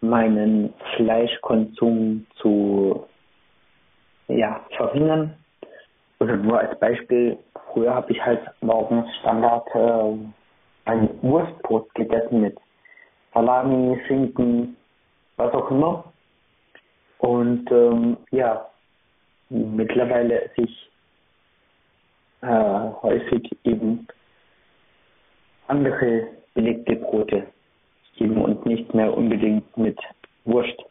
[0.00, 3.06] meinen Fleischkonsum zu
[4.26, 5.36] ja, verringern.
[6.18, 7.38] Also nur als Beispiel,
[7.72, 10.16] früher habe ich halt morgens Standard äh,
[10.86, 12.58] ein Wurstbrot gegessen mit
[13.36, 14.78] Salami, Schinken,
[15.36, 16.10] was auch immer.
[17.18, 18.66] Und ähm, ja,
[19.50, 20.90] mittlerweile sich
[22.40, 22.46] äh,
[23.02, 24.08] häufig eben
[25.66, 27.46] andere belegte Brote
[28.16, 29.98] geben und nicht mehr unbedingt mit
[30.46, 30.82] Wurst.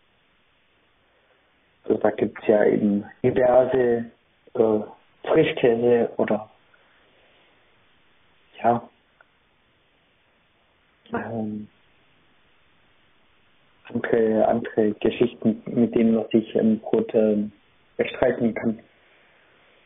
[1.88, 4.05] So, da gibt es ja eben diverse
[4.53, 4.79] äh,
[5.23, 6.47] Frischkäse oder
[8.62, 8.88] ja,
[11.12, 11.67] ähm,
[13.93, 17.38] andere, andere Geschichten, mit denen man sich im Brot äh,
[17.98, 18.80] bestreiten kann.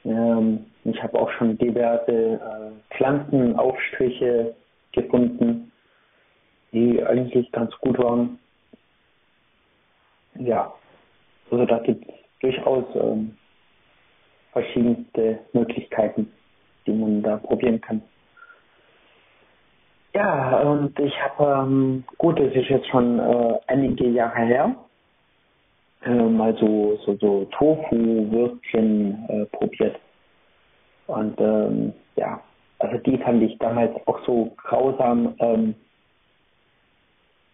[0.06, 4.56] Ähm, ich habe auch schon diverse äh, Pflanzenaufstriche
[4.92, 5.72] gefunden,
[6.72, 8.40] die eigentlich ganz gut waren.
[10.36, 10.74] Ja,
[11.52, 13.36] also da gibt es durchaus ähm,
[14.54, 16.32] verschiedenste Möglichkeiten,
[16.86, 18.02] die man da probieren kann.
[20.14, 24.76] Ja, und ich habe, ähm, gut, das ist jetzt schon äh, einige Jahre her,
[26.04, 30.00] äh, mal so, so, so Tofu-Würstchen äh, probiert.
[31.08, 32.42] Und ähm, ja,
[32.80, 35.36] also die fand ich damals auch so grausam.
[35.40, 35.76] Ähm,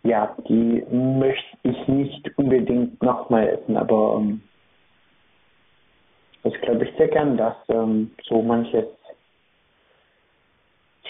[0.03, 4.41] ja, die möchte ich nicht unbedingt nochmal essen, aber ähm,
[6.43, 8.85] das glaube ich sehr gern, dass ähm, so manches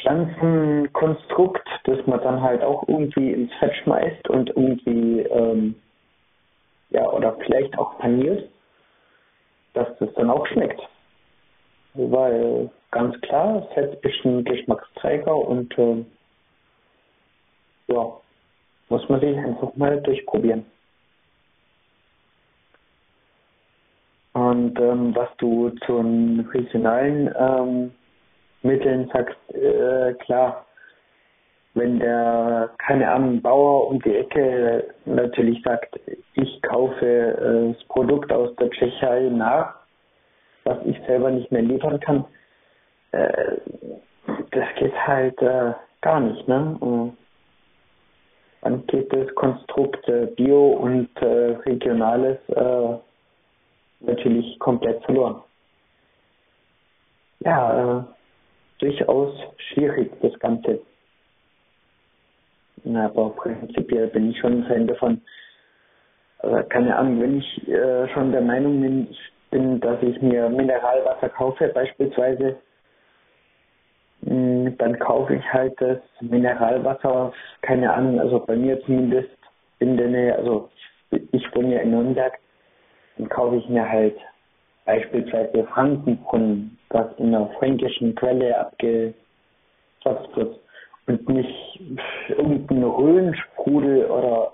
[0.01, 5.75] Pflanzenkonstrukt, das man dann halt auch irgendwie ins Fett schmeißt und irgendwie, ähm,
[6.89, 8.49] ja, oder vielleicht auch paniert,
[9.73, 10.81] dass das dann auch schmeckt.
[11.93, 16.05] Weil ganz klar, Fett ist ein Geschmacksträger und äh,
[17.87, 18.17] ja,
[18.89, 20.65] muss man sich einfach mal durchprobieren.
[24.33, 27.91] Und ähm, was du zu den regionalen ähm,
[28.65, 30.65] Mitteln sagst, äh, klar,
[31.75, 35.99] wenn der, keine Ahnung, Bauer um die Ecke natürlich sagt,
[36.33, 39.75] ich kaufe äh, das Produkt aus der Tschechei nach,
[40.63, 42.25] was ich selber nicht mehr liefern kann,
[43.11, 43.57] äh,
[44.51, 47.13] das geht halt äh, gar nicht, ne?
[48.61, 52.97] Dann geht das Konstrukt äh, Bio und äh, Regionales äh,
[53.99, 55.43] natürlich komplett verloren.
[57.41, 58.07] Ja,
[58.85, 60.79] durchaus schwierig, das Ganze.
[62.93, 65.21] Aber prinzipiell bin ich schon ein Fan davon.
[66.39, 69.07] Aber keine Ahnung, wenn ich äh, schon der Meinung bin,
[69.49, 72.57] bin, dass ich mir Mineralwasser kaufe beispielsweise,
[74.21, 79.29] mh, hm, dann kaufe ich halt das Mineralwasser, keine Ahnung, also bei mir zumindest
[79.79, 80.69] in der Nähe, also
[81.09, 82.33] ich wohne ja in Nürnberg,
[83.17, 84.17] dann kaufe ich mir halt
[84.85, 89.15] beispielsweise Frankenbrunnen, was in einer fränkischen Quelle abgezapft
[90.35, 90.59] wird
[91.07, 91.79] und nicht
[92.29, 94.53] irgendein Röhnsprudel oder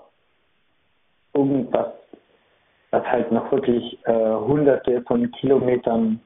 [1.34, 1.92] irgendwas,
[2.90, 6.20] was halt noch wirklich äh, hunderte von Kilometern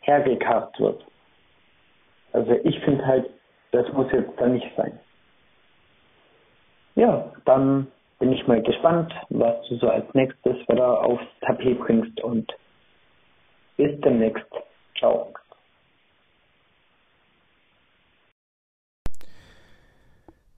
[0.00, 1.04] hergekarrt wird.
[2.32, 3.30] Also ich finde halt,
[3.70, 4.98] das muss jetzt da nicht sein.
[6.94, 7.86] Ja, dann
[8.18, 12.52] bin ich mal gespannt, was du so als nächstes wieder aufs Tapet bringst und
[13.76, 14.46] bis demnächst.
[14.98, 15.32] Ciao.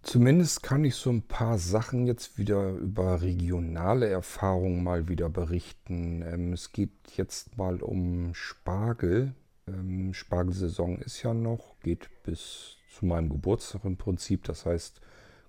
[0.03, 6.23] Zumindest kann ich so ein paar Sachen jetzt wieder über regionale Erfahrungen mal wieder berichten.
[6.23, 9.35] Ähm, es geht jetzt mal um Spargel.
[9.67, 14.45] Ähm, Spargelsaison ist ja noch, geht bis zu meinem Geburtstag im Prinzip.
[14.45, 15.01] Das heißt,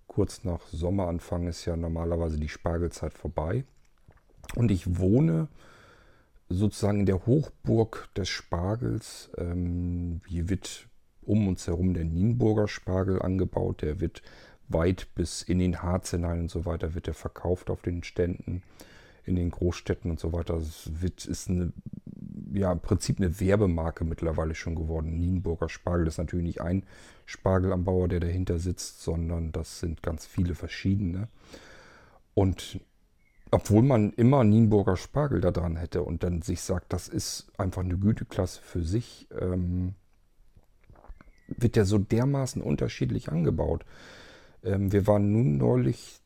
[0.07, 3.65] kurz nach Sommeranfang ist ja normalerweise die Spargelzeit vorbei.
[4.55, 5.49] Und ich wohne
[6.49, 9.29] sozusagen in der Hochburg des Spargels.
[9.37, 10.87] Ähm, hier wird
[11.21, 13.81] um uns herum der Nienburger Spargel angebaut.
[13.81, 14.21] Der wird
[14.67, 18.63] weit bis in den Harz hinein und so weiter wird er verkauft auf den Ständen
[19.25, 20.55] in den Großstädten und so weiter.
[20.55, 21.73] Es wird, ist eine,
[22.53, 25.17] ja, im Prinzip eine Werbemarke mittlerweile schon geworden.
[25.17, 26.83] Nienburger Spargel das ist natürlich nicht ein
[27.25, 31.27] Spargelanbauer, der dahinter sitzt, sondern das sind ganz viele verschiedene.
[32.35, 32.79] Und
[33.51, 37.83] obwohl man immer Nienburger Spargel da dran hätte und dann sich sagt, das ist einfach
[37.83, 39.93] eine Güteklasse für sich, ähm,
[41.47, 43.85] wird der so dermaßen unterschiedlich angebaut.
[44.63, 46.19] Ähm, wir waren nun neulich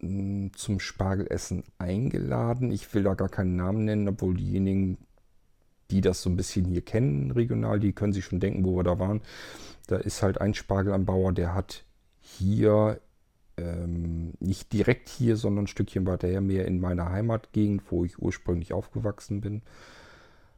[0.00, 2.72] mh, zum Spargelessen eingeladen.
[2.72, 4.98] Ich will da gar keinen Namen nennen, obwohl diejenigen,
[5.90, 8.82] die das so ein bisschen hier kennen, regional, die können sich schon denken, wo wir
[8.82, 9.22] da waren.
[9.86, 11.84] Da ist halt ein Spargelanbauer, der hat
[12.20, 13.00] hier
[13.56, 18.18] ähm, nicht direkt hier, sondern ein Stückchen weiter her, mehr in meiner Heimatgegend, wo ich
[18.18, 19.62] ursprünglich aufgewachsen bin,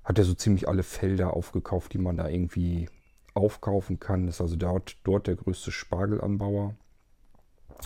[0.05, 2.89] hat er so ziemlich alle Felder aufgekauft, die man da irgendwie
[3.35, 4.29] aufkaufen kann.
[4.29, 6.75] Ist also dort, dort der größte Spargelanbauer.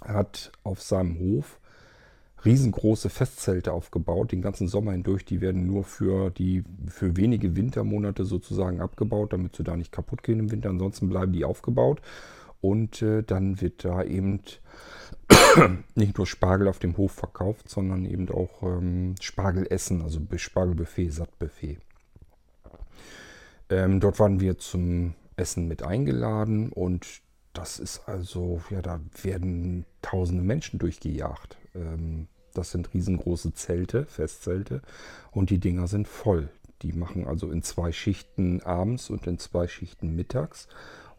[0.05, 1.61] Er hat auf seinem Hof
[2.45, 5.25] riesengroße Festzelte aufgebaut, den ganzen Sommer hindurch.
[5.25, 10.23] Die werden nur für die für wenige Wintermonate sozusagen abgebaut, damit sie da nicht kaputt
[10.23, 10.71] gehen im Winter.
[10.71, 12.01] Ansonsten bleiben die aufgebaut.
[12.63, 14.41] Und äh, dann wird da eben
[15.95, 21.79] nicht nur Spargel auf dem Hof verkauft, sondern eben auch ähm, Spargelessen, also Spargelbuffet, Sattbuffet.
[23.69, 27.07] Ähm, dort waren wir zum Essen mit eingeladen und
[27.53, 31.59] das ist also, ja, da werden tausende Menschen durchgejagt.
[31.75, 34.83] Ähm, das sind riesengroße Zelte, Festzelte
[35.33, 36.49] und die Dinger sind voll.
[36.83, 40.69] Die machen also in zwei Schichten abends und in zwei Schichten mittags.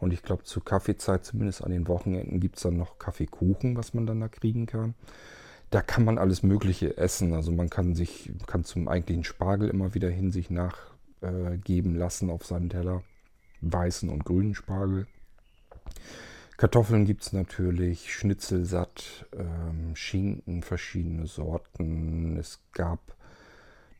[0.03, 3.93] Und ich glaube, zur Kaffeezeit, zumindest an den Wochenenden, gibt es dann noch Kaffeekuchen, was
[3.93, 4.95] man dann da kriegen kann.
[5.69, 7.33] Da kann man alles Mögliche essen.
[7.33, 12.29] Also man kann sich, kann zum eigentlichen Spargel immer wieder hin sich nachgeben äh, lassen
[12.29, 13.01] auf seinen Teller.
[13.61, 15.07] Weißen und grünen Spargel.
[16.57, 22.37] Kartoffeln gibt es natürlich, Schnitzelsatt, ähm, Schinken, verschiedene Sorten.
[22.37, 23.15] Es gab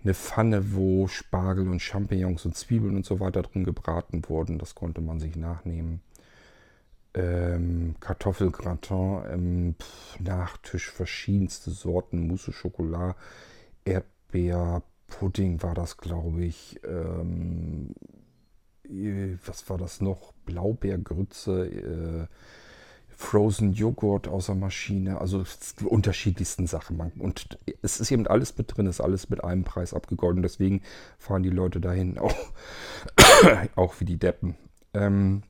[0.04, 4.60] eine Pfanne, wo Spargel und Champignons und Zwiebeln und so weiter drin gebraten wurden.
[4.60, 6.01] Das konnte man sich nachnehmen.
[7.14, 9.76] Ähm, Kartoffelgratin im
[10.20, 13.16] Nachtisch, verschiedenste Sorten, Mousse Schokolade,
[13.86, 16.80] Erdbeer, Pudding war das, glaube ich.
[16.84, 17.93] Ähm,
[18.89, 20.34] äh, was war das noch?
[20.45, 22.28] Blaubeergrütze, äh,
[23.16, 25.43] Frozen Joghurt aus der Maschine, also
[25.86, 26.99] unterschiedlichsten Sachen.
[27.20, 30.41] Und es ist eben alles mit drin, ist alles mit einem Preis abgegolten.
[30.41, 30.82] Deswegen
[31.18, 32.36] fahren die Leute dahin auch,
[33.76, 34.55] auch wie die Deppen.
[34.93, 35.43] Ähm,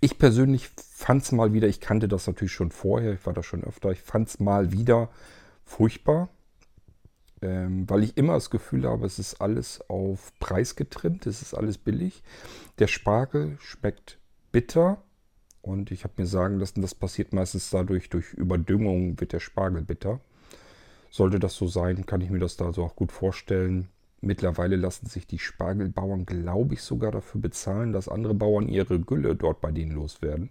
[0.00, 3.42] ich persönlich fand es mal wieder, ich kannte das natürlich schon vorher, ich war da
[3.42, 5.10] schon öfter, ich fand es mal wieder
[5.64, 6.28] furchtbar,
[7.42, 11.54] ähm, weil ich immer das Gefühl habe, es ist alles auf Preis getrimmt, es ist
[11.54, 12.22] alles billig.
[12.78, 14.18] Der Spargel schmeckt
[14.52, 15.02] bitter
[15.62, 19.82] und ich habe mir sagen lassen, das passiert meistens dadurch, durch Überdüngung wird der Spargel
[19.82, 20.20] bitter.
[21.10, 23.88] Sollte das so sein, kann ich mir das da so auch gut vorstellen.
[24.20, 29.36] Mittlerweile lassen sich die Spargelbauern, glaube ich, sogar dafür bezahlen, dass andere Bauern ihre Gülle
[29.36, 30.50] dort bei denen loswerden.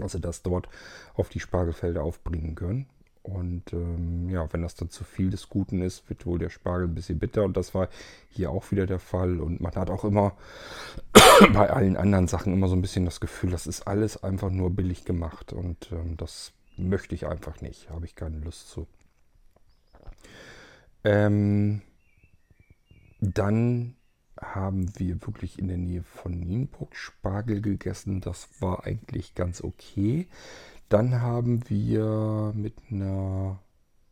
[0.00, 0.68] Also das dort
[1.14, 2.86] auf die Spargelfelder aufbringen können.
[3.22, 6.88] Und ähm, ja, wenn das dann zu viel des Guten ist, wird wohl der Spargel
[6.88, 7.44] ein bisschen bitter.
[7.44, 7.88] Und das war
[8.30, 9.40] hier auch wieder der Fall.
[9.40, 10.36] Und man hat auch immer
[11.52, 14.70] bei allen anderen Sachen immer so ein bisschen das Gefühl, das ist alles einfach nur
[14.70, 15.52] billig gemacht.
[15.52, 17.90] Und ähm, das möchte ich einfach nicht.
[17.90, 18.86] Habe ich keine Lust zu.
[21.04, 21.82] Ähm,
[23.20, 23.96] dann
[24.40, 28.20] haben wir wirklich in der Nähe von Nienburg Spargel gegessen.
[28.20, 30.28] Das war eigentlich ganz okay.
[30.90, 33.60] Dann haben wir mit einer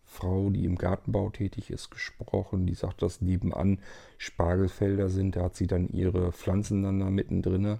[0.05, 2.67] Frau, die im Gartenbau tätig ist, gesprochen.
[2.67, 3.81] Die sagt, dass nebenan
[4.17, 5.35] Spargelfelder sind.
[5.35, 7.79] Da hat sie dann ihre Pflanzen dann da mittendrin.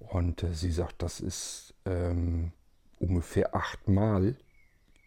[0.00, 2.50] Und äh, sie sagt, das ist ähm,
[2.98, 4.34] ungefähr achtmal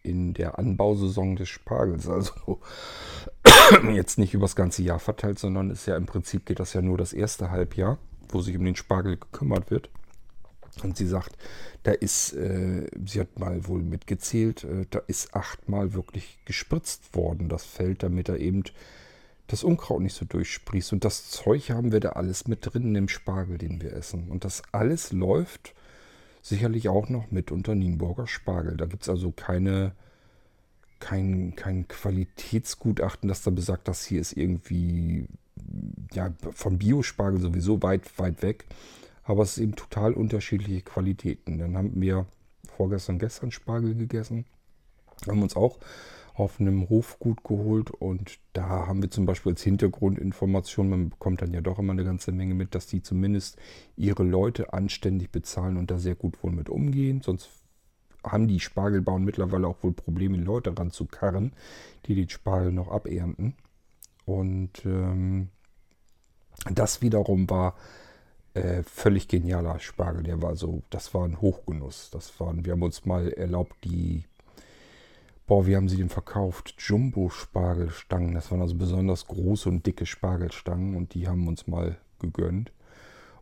[0.02, 2.08] in der Anbausaison des Spargels.
[2.08, 2.62] Also
[3.94, 6.98] jetzt nicht übers ganze Jahr verteilt, sondern ist ja im Prinzip geht das ja nur
[6.98, 7.98] das erste Halbjahr,
[8.30, 9.90] wo sich um den Spargel gekümmert wird.
[10.84, 11.38] Und sie sagt,
[11.84, 17.50] da ist, äh, sie hat mal wohl mitgezählt, äh, da ist achtmal wirklich gespritzt worden,
[17.50, 18.64] das Feld, damit er eben
[19.48, 20.94] das Unkraut nicht so durchsprießt.
[20.94, 24.30] Und das Zeug haben wir da alles mit drin im Spargel, den wir essen.
[24.30, 25.74] Und das alles läuft
[26.42, 28.78] sicherlich auch noch mit unter Nienburger Spargel.
[28.78, 29.94] Da gibt es also keine,
[31.00, 35.28] kein, kein Qualitätsgutachten, das da besagt, das hier ist irgendwie
[36.14, 38.66] ja, vom Biospargel sowieso weit, weit weg.
[39.26, 41.58] Aber es ist eben total unterschiedliche Qualitäten.
[41.58, 42.26] Dann haben wir
[42.76, 44.46] vorgestern, gestern Spargel gegessen.
[45.28, 45.80] Haben uns auch
[46.36, 51.54] auf einem Hofgut geholt und da haben wir zum Beispiel als Hintergrundinformation, man bekommt dann
[51.54, 53.58] ja doch immer eine ganze Menge mit, dass die zumindest
[53.96, 57.22] ihre Leute anständig bezahlen und da sehr gut wohl mit umgehen.
[57.22, 57.50] Sonst
[58.22, 61.54] haben die Spargelbauern mittlerweile auch wohl Probleme, Leute ranzukarren,
[62.06, 63.56] die den Spargel noch abernten.
[64.26, 65.50] Und ähm,
[66.70, 67.76] das wiederum war
[68.56, 70.24] äh, völlig genialer Spargel.
[70.24, 72.10] Der war so, das war ein Hochgenuss.
[72.12, 74.24] Das waren, wir haben uns mal erlaubt, die
[75.48, 76.74] Boah, wie haben sie den verkauft?
[76.80, 78.34] Jumbo-Spargelstangen.
[78.34, 82.72] Das waren also besonders große und dicke Spargelstangen und die haben uns mal gegönnt.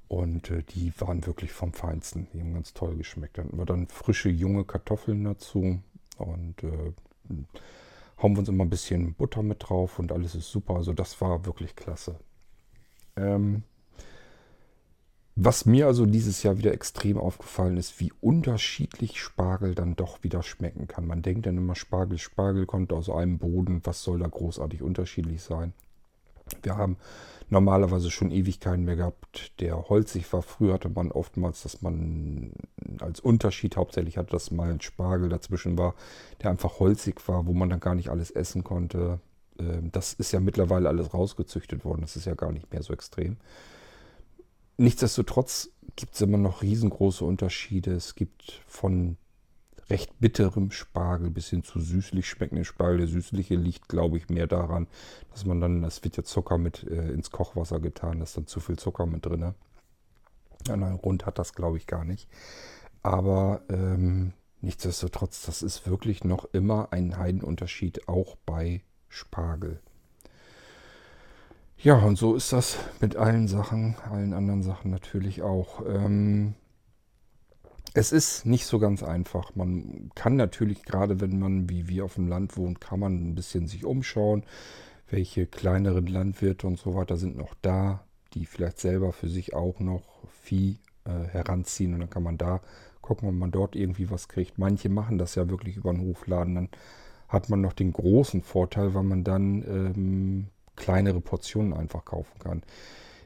[0.09, 2.27] Und äh, die waren wirklich vom Feinsten.
[2.33, 3.37] Die haben ganz toll geschmeckt.
[3.37, 5.79] Dann hatten wir dann frische, junge Kartoffeln dazu
[6.17, 6.93] und äh,
[8.21, 10.75] hauen wir uns immer ein bisschen Butter mit drauf und alles ist super.
[10.75, 12.19] Also das war wirklich klasse.
[13.15, 13.63] Ähm,
[15.35, 20.43] was mir also dieses Jahr wieder extrem aufgefallen ist, wie unterschiedlich Spargel dann doch wieder
[20.43, 21.07] schmecken kann.
[21.07, 25.41] Man denkt dann immer, Spargel, Spargel kommt aus einem Boden, was soll da großartig unterschiedlich
[25.41, 25.73] sein?
[26.61, 26.97] Wir haben
[27.49, 30.41] normalerweise schon Ewigkeiten mehr gehabt, der holzig war.
[30.41, 32.51] Früher hatte man oftmals, dass man
[32.99, 35.95] als Unterschied hauptsächlich hatte, dass mal ein Spargel dazwischen war,
[36.41, 39.19] der einfach holzig war, wo man dann gar nicht alles essen konnte.
[39.59, 42.01] Ähm, das ist ja mittlerweile alles rausgezüchtet worden.
[42.01, 43.37] Das ist ja gar nicht mehr so extrem.
[44.77, 47.93] Nichtsdestotrotz gibt es immer noch riesengroße Unterschiede.
[47.93, 49.17] Es gibt von
[49.89, 52.99] recht bitterem Spargel bis hin zu süßlich schmeckenden Spargel.
[52.99, 54.87] Der süßliche liegt, glaube ich, mehr daran,
[55.31, 58.47] dass man dann, es wird ja Zucker mit äh, ins Kochwasser getan, da ist dann
[58.47, 59.53] zu viel Zucker mit drin.
[60.69, 62.27] An einem Rund hat das, glaube ich, gar nicht.
[63.01, 69.81] Aber ähm, nichtsdestotrotz, das ist wirklich noch immer ein Heidenunterschied, auch bei Spargel.
[71.83, 75.85] Ja, und so ist das mit allen Sachen, allen anderen Sachen natürlich auch.
[75.85, 76.53] Ähm,
[77.93, 79.53] es ist nicht so ganz einfach.
[79.55, 83.35] Man kann natürlich, gerade wenn man wie wir auf dem Land wohnt, kann man ein
[83.35, 84.43] bisschen sich umschauen,
[85.09, 89.81] welche kleineren Landwirte und so weiter sind noch da, die vielleicht selber für sich auch
[89.81, 90.03] noch
[90.41, 92.61] Vieh äh, heranziehen und dann kann man da
[93.01, 94.57] gucken, ob man dort irgendwie was kriegt.
[94.57, 96.69] Manche machen das ja wirklich über den Hofladen, dann
[97.27, 102.63] hat man noch den großen Vorteil, weil man dann ähm, kleinere Portionen einfach kaufen kann.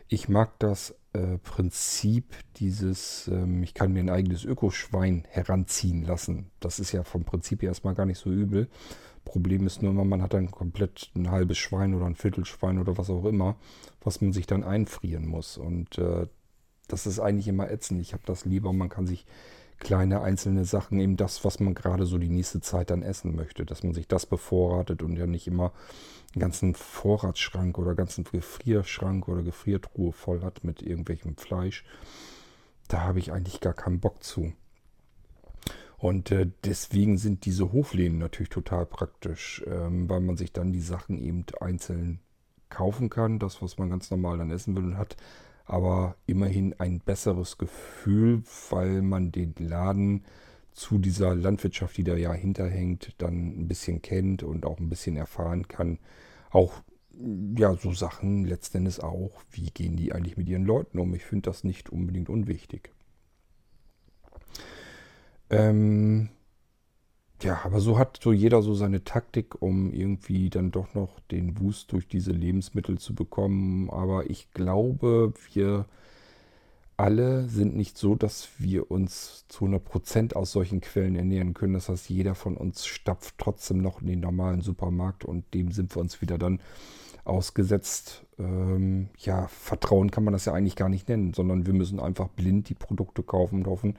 [0.08, 6.52] Ich mag das äh, Prinzip dieses, ähm, ich kann mir ein eigenes Ökoschwein heranziehen lassen.
[6.60, 8.70] Das ist ja vom Prinzip her erstmal gar nicht so übel.
[9.26, 12.98] Problem ist nur immer, man hat dann komplett ein halbes Schwein oder ein Viertelschwein oder
[12.98, 13.58] was auch immer,
[14.02, 15.58] was man sich dann einfrieren muss.
[15.58, 16.28] Und äh,
[16.88, 18.00] das ist eigentlich immer ätzend.
[18.00, 19.26] Ich habe das lieber, man kann sich
[19.80, 23.66] kleine einzelne Sachen, eben das, was man gerade so die nächste Zeit dann essen möchte,
[23.66, 25.72] dass man sich das bevorratet und ja nicht immer
[26.34, 31.86] einen ganzen Vorratsschrank oder ganzen Gefrierschrank oder Gefriertruhe voll hat mit irgendwelchem Fleisch.
[32.88, 34.54] Da habe ich eigentlich gar keinen Bock zu.
[35.98, 40.82] Und äh, deswegen sind diese Hofläden natürlich total praktisch, ähm, weil man sich dann die
[40.82, 42.20] Sachen eben einzeln
[42.70, 45.18] kaufen kann, das, was man ganz normal dann essen will und hat
[45.68, 50.24] aber immerhin ein besseres Gefühl, weil man den Laden
[50.74, 55.18] zu dieser Landwirtschaft, die da ja hinterhängt, dann ein bisschen kennt und auch ein bisschen
[55.18, 56.00] erfahren kann.
[56.52, 56.82] Auch
[57.58, 61.14] ja, so Sachen letzten Endes auch, wie gehen die eigentlich mit ihren Leuten um?
[61.16, 62.92] Ich finde das nicht unbedingt unwichtig.
[65.50, 66.30] Ähm,
[67.44, 71.60] ja, aber so hat so jeder so seine Taktik, um irgendwie dann doch noch den
[71.60, 73.90] Wust durch diese Lebensmittel zu bekommen.
[73.90, 75.86] Aber ich glaube, wir
[76.98, 81.74] alle sind nicht so, dass wir uns zu 100% aus solchen Quellen ernähren können.
[81.74, 85.96] Das heißt, jeder von uns stapft trotzdem noch in den normalen Supermarkt und dem sind
[85.96, 86.60] wir uns wieder dann
[87.24, 88.26] ausgesetzt.
[88.40, 92.30] Ähm, ja, Vertrauen kann man das ja eigentlich gar nicht nennen, sondern wir müssen einfach
[92.30, 93.96] blind die Produkte kaufen und hoffen,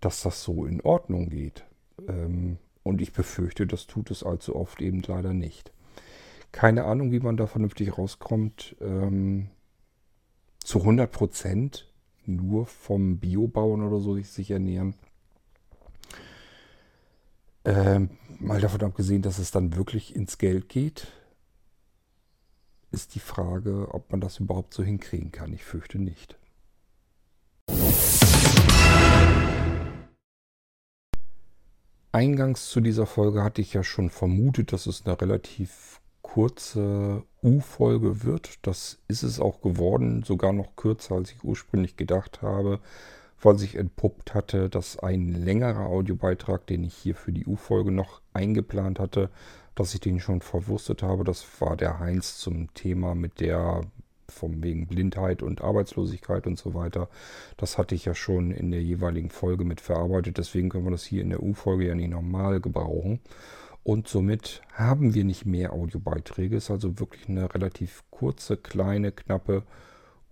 [0.00, 1.64] dass das so in Ordnung geht.
[2.06, 2.58] Ähm,
[2.88, 5.72] und ich befürchte, das tut es allzu oft eben leider nicht.
[6.52, 8.76] Keine Ahnung, wie man da vernünftig rauskommt.
[8.80, 9.50] Ähm,
[10.64, 11.92] zu 100 Prozent
[12.24, 14.94] nur vom Biobauern oder so sich ernähren.
[17.64, 21.08] Ähm, mal davon abgesehen, dass es dann wirklich ins Geld geht,
[22.90, 25.52] ist die Frage, ob man das überhaupt so hinkriegen kann.
[25.52, 26.38] Ich fürchte nicht.
[32.12, 38.22] Eingangs zu dieser Folge hatte ich ja schon vermutet, dass es eine relativ kurze U-Folge
[38.22, 38.66] wird.
[38.66, 42.80] Das ist es auch geworden, sogar noch kürzer, als ich ursprünglich gedacht habe,
[43.40, 48.20] weil sich entpuppt hatte, dass ein längerer Audiobeitrag, den ich hier für die U-Folge noch
[48.32, 49.30] eingeplant hatte,
[49.74, 51.24] dass ich den schon verwurstet habe.
[51.24, 53.82] Das war der Heinz zum Thema mit der
[54.30, 57.08] vom wegen Blindheit und Arbeitslosigkeit und so weiter.
[57.56, 60.38] Das hatte ich ja schon in der jeweiligen Folge mit verarbeitet.
[60.38, 63.20] Deswegen können wir das hier in der U-Folge ja nicht normal gebrauchen.
[63.82, 66.56] Und somit haben wir nicht mehr Audiobeiträge.
[66.56, 69.62] Ist also wirklich eine relativ kurze, kleine, knappe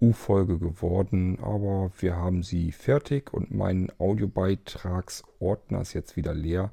[0.00, 1.38] U-Folge geworden.
[1.40, 6.70] Aber wir haben sie fertig und mein Audiobeitragsordner ist jetzt wieder leer.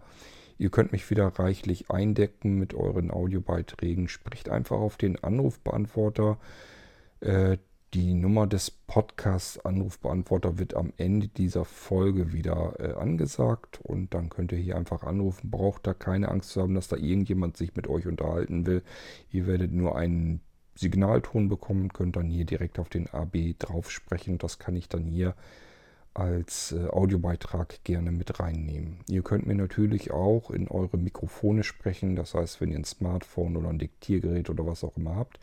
[0.58, 4.08] Ihr könnt mich wieder reichlich eindecken mit euren Audiobeiträgen.
[4.08, 6.38] Spricht einfach auf den Anrufbeantworter.
[7.24, 7.58] Äh,
[7.94, 14.52] die Nummer des Podcast-Anrufbeantworter wird am Ende dieser Folge wieder äh, angesagt und dann könnt
[14.52, 15.52] ihr hier einfach anrufen.
[15.52, 18.82] Braucht da keine Angst zu haben, dass da irgendjemand sich mit euch unterhalten will.
[19.30, 20.42] Ihr werdet nur einen
[20.76, 24.40] Signalton bekommen, könnt dann hier direkt auf den AB drauf sprechen.
[24.40, 25.36] Das kann ich dann hier
[26.16, 29.00] als äh, Audiobeitrag gerne mit reinnehmen.
[29.08, 32.16] Ihr könnt mir natürlich auch in eure Mikrofone sprechen.
[32.16, 35.40] Das heißt, wenn ihr ein Smartphone oder ein Diktiergerät oder was auch immer habt,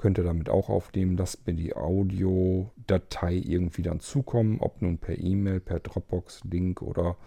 [0.00, 1.18] könnt ihr damit auch aufnehmen.
[1.18, 7.18] Lasst mir die Audiodatei irgendwie dann zukommen, ob nun per E-Mail, per Dropbox, Link oder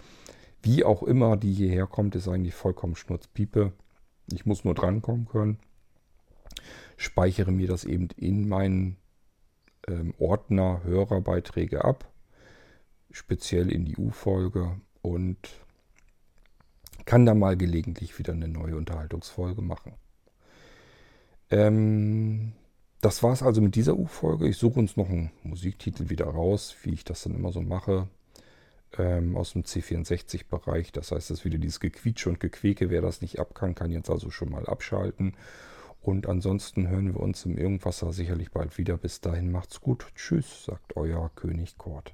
[0.63, 3.73] wie auch immer die hierher kommt, ist eigentlich vollkommen Schnurzpiepe.
[4.31, 5.59] Ich muss nur drankommen können.
[6.97, 8.97] Speichere mir das eben in meinen
[9.87, 12.11] ähm, Ordner Hörerbeiträge ab,
[13.11, 15.37] speziell in die U-Folge und
[17.05, 19.93] kann da mal gelegentlich wieder eine neue Unterhaltungsfolge machen.
[21.51, 22.53] Ähm,
[23.03, 24.47] das war es also mit dieser U-Folge.
[24.47, 28.07] Ich suche uns noch einen Musiktitel wieder raus, wie ich das dann immer so mache.
[28.97, 30.91] Ähm, aus dem C64-Bereich.
[30.93, 32.89] Das heißt, das ist wieder dieses Gequietsche und Gequäke.
[32.89, 35.35] Wer das nicht ab kann, kann jetzt also schon mal abschalten.
[36.01, 38.97] Und ansonsten hören wir uns im Irgendwasser sicherlich bald wieder.
[38.97, 40.05] Bis dahin macht's gut.
[40.15, 42.13] Tschüss, sagt euer König Kort.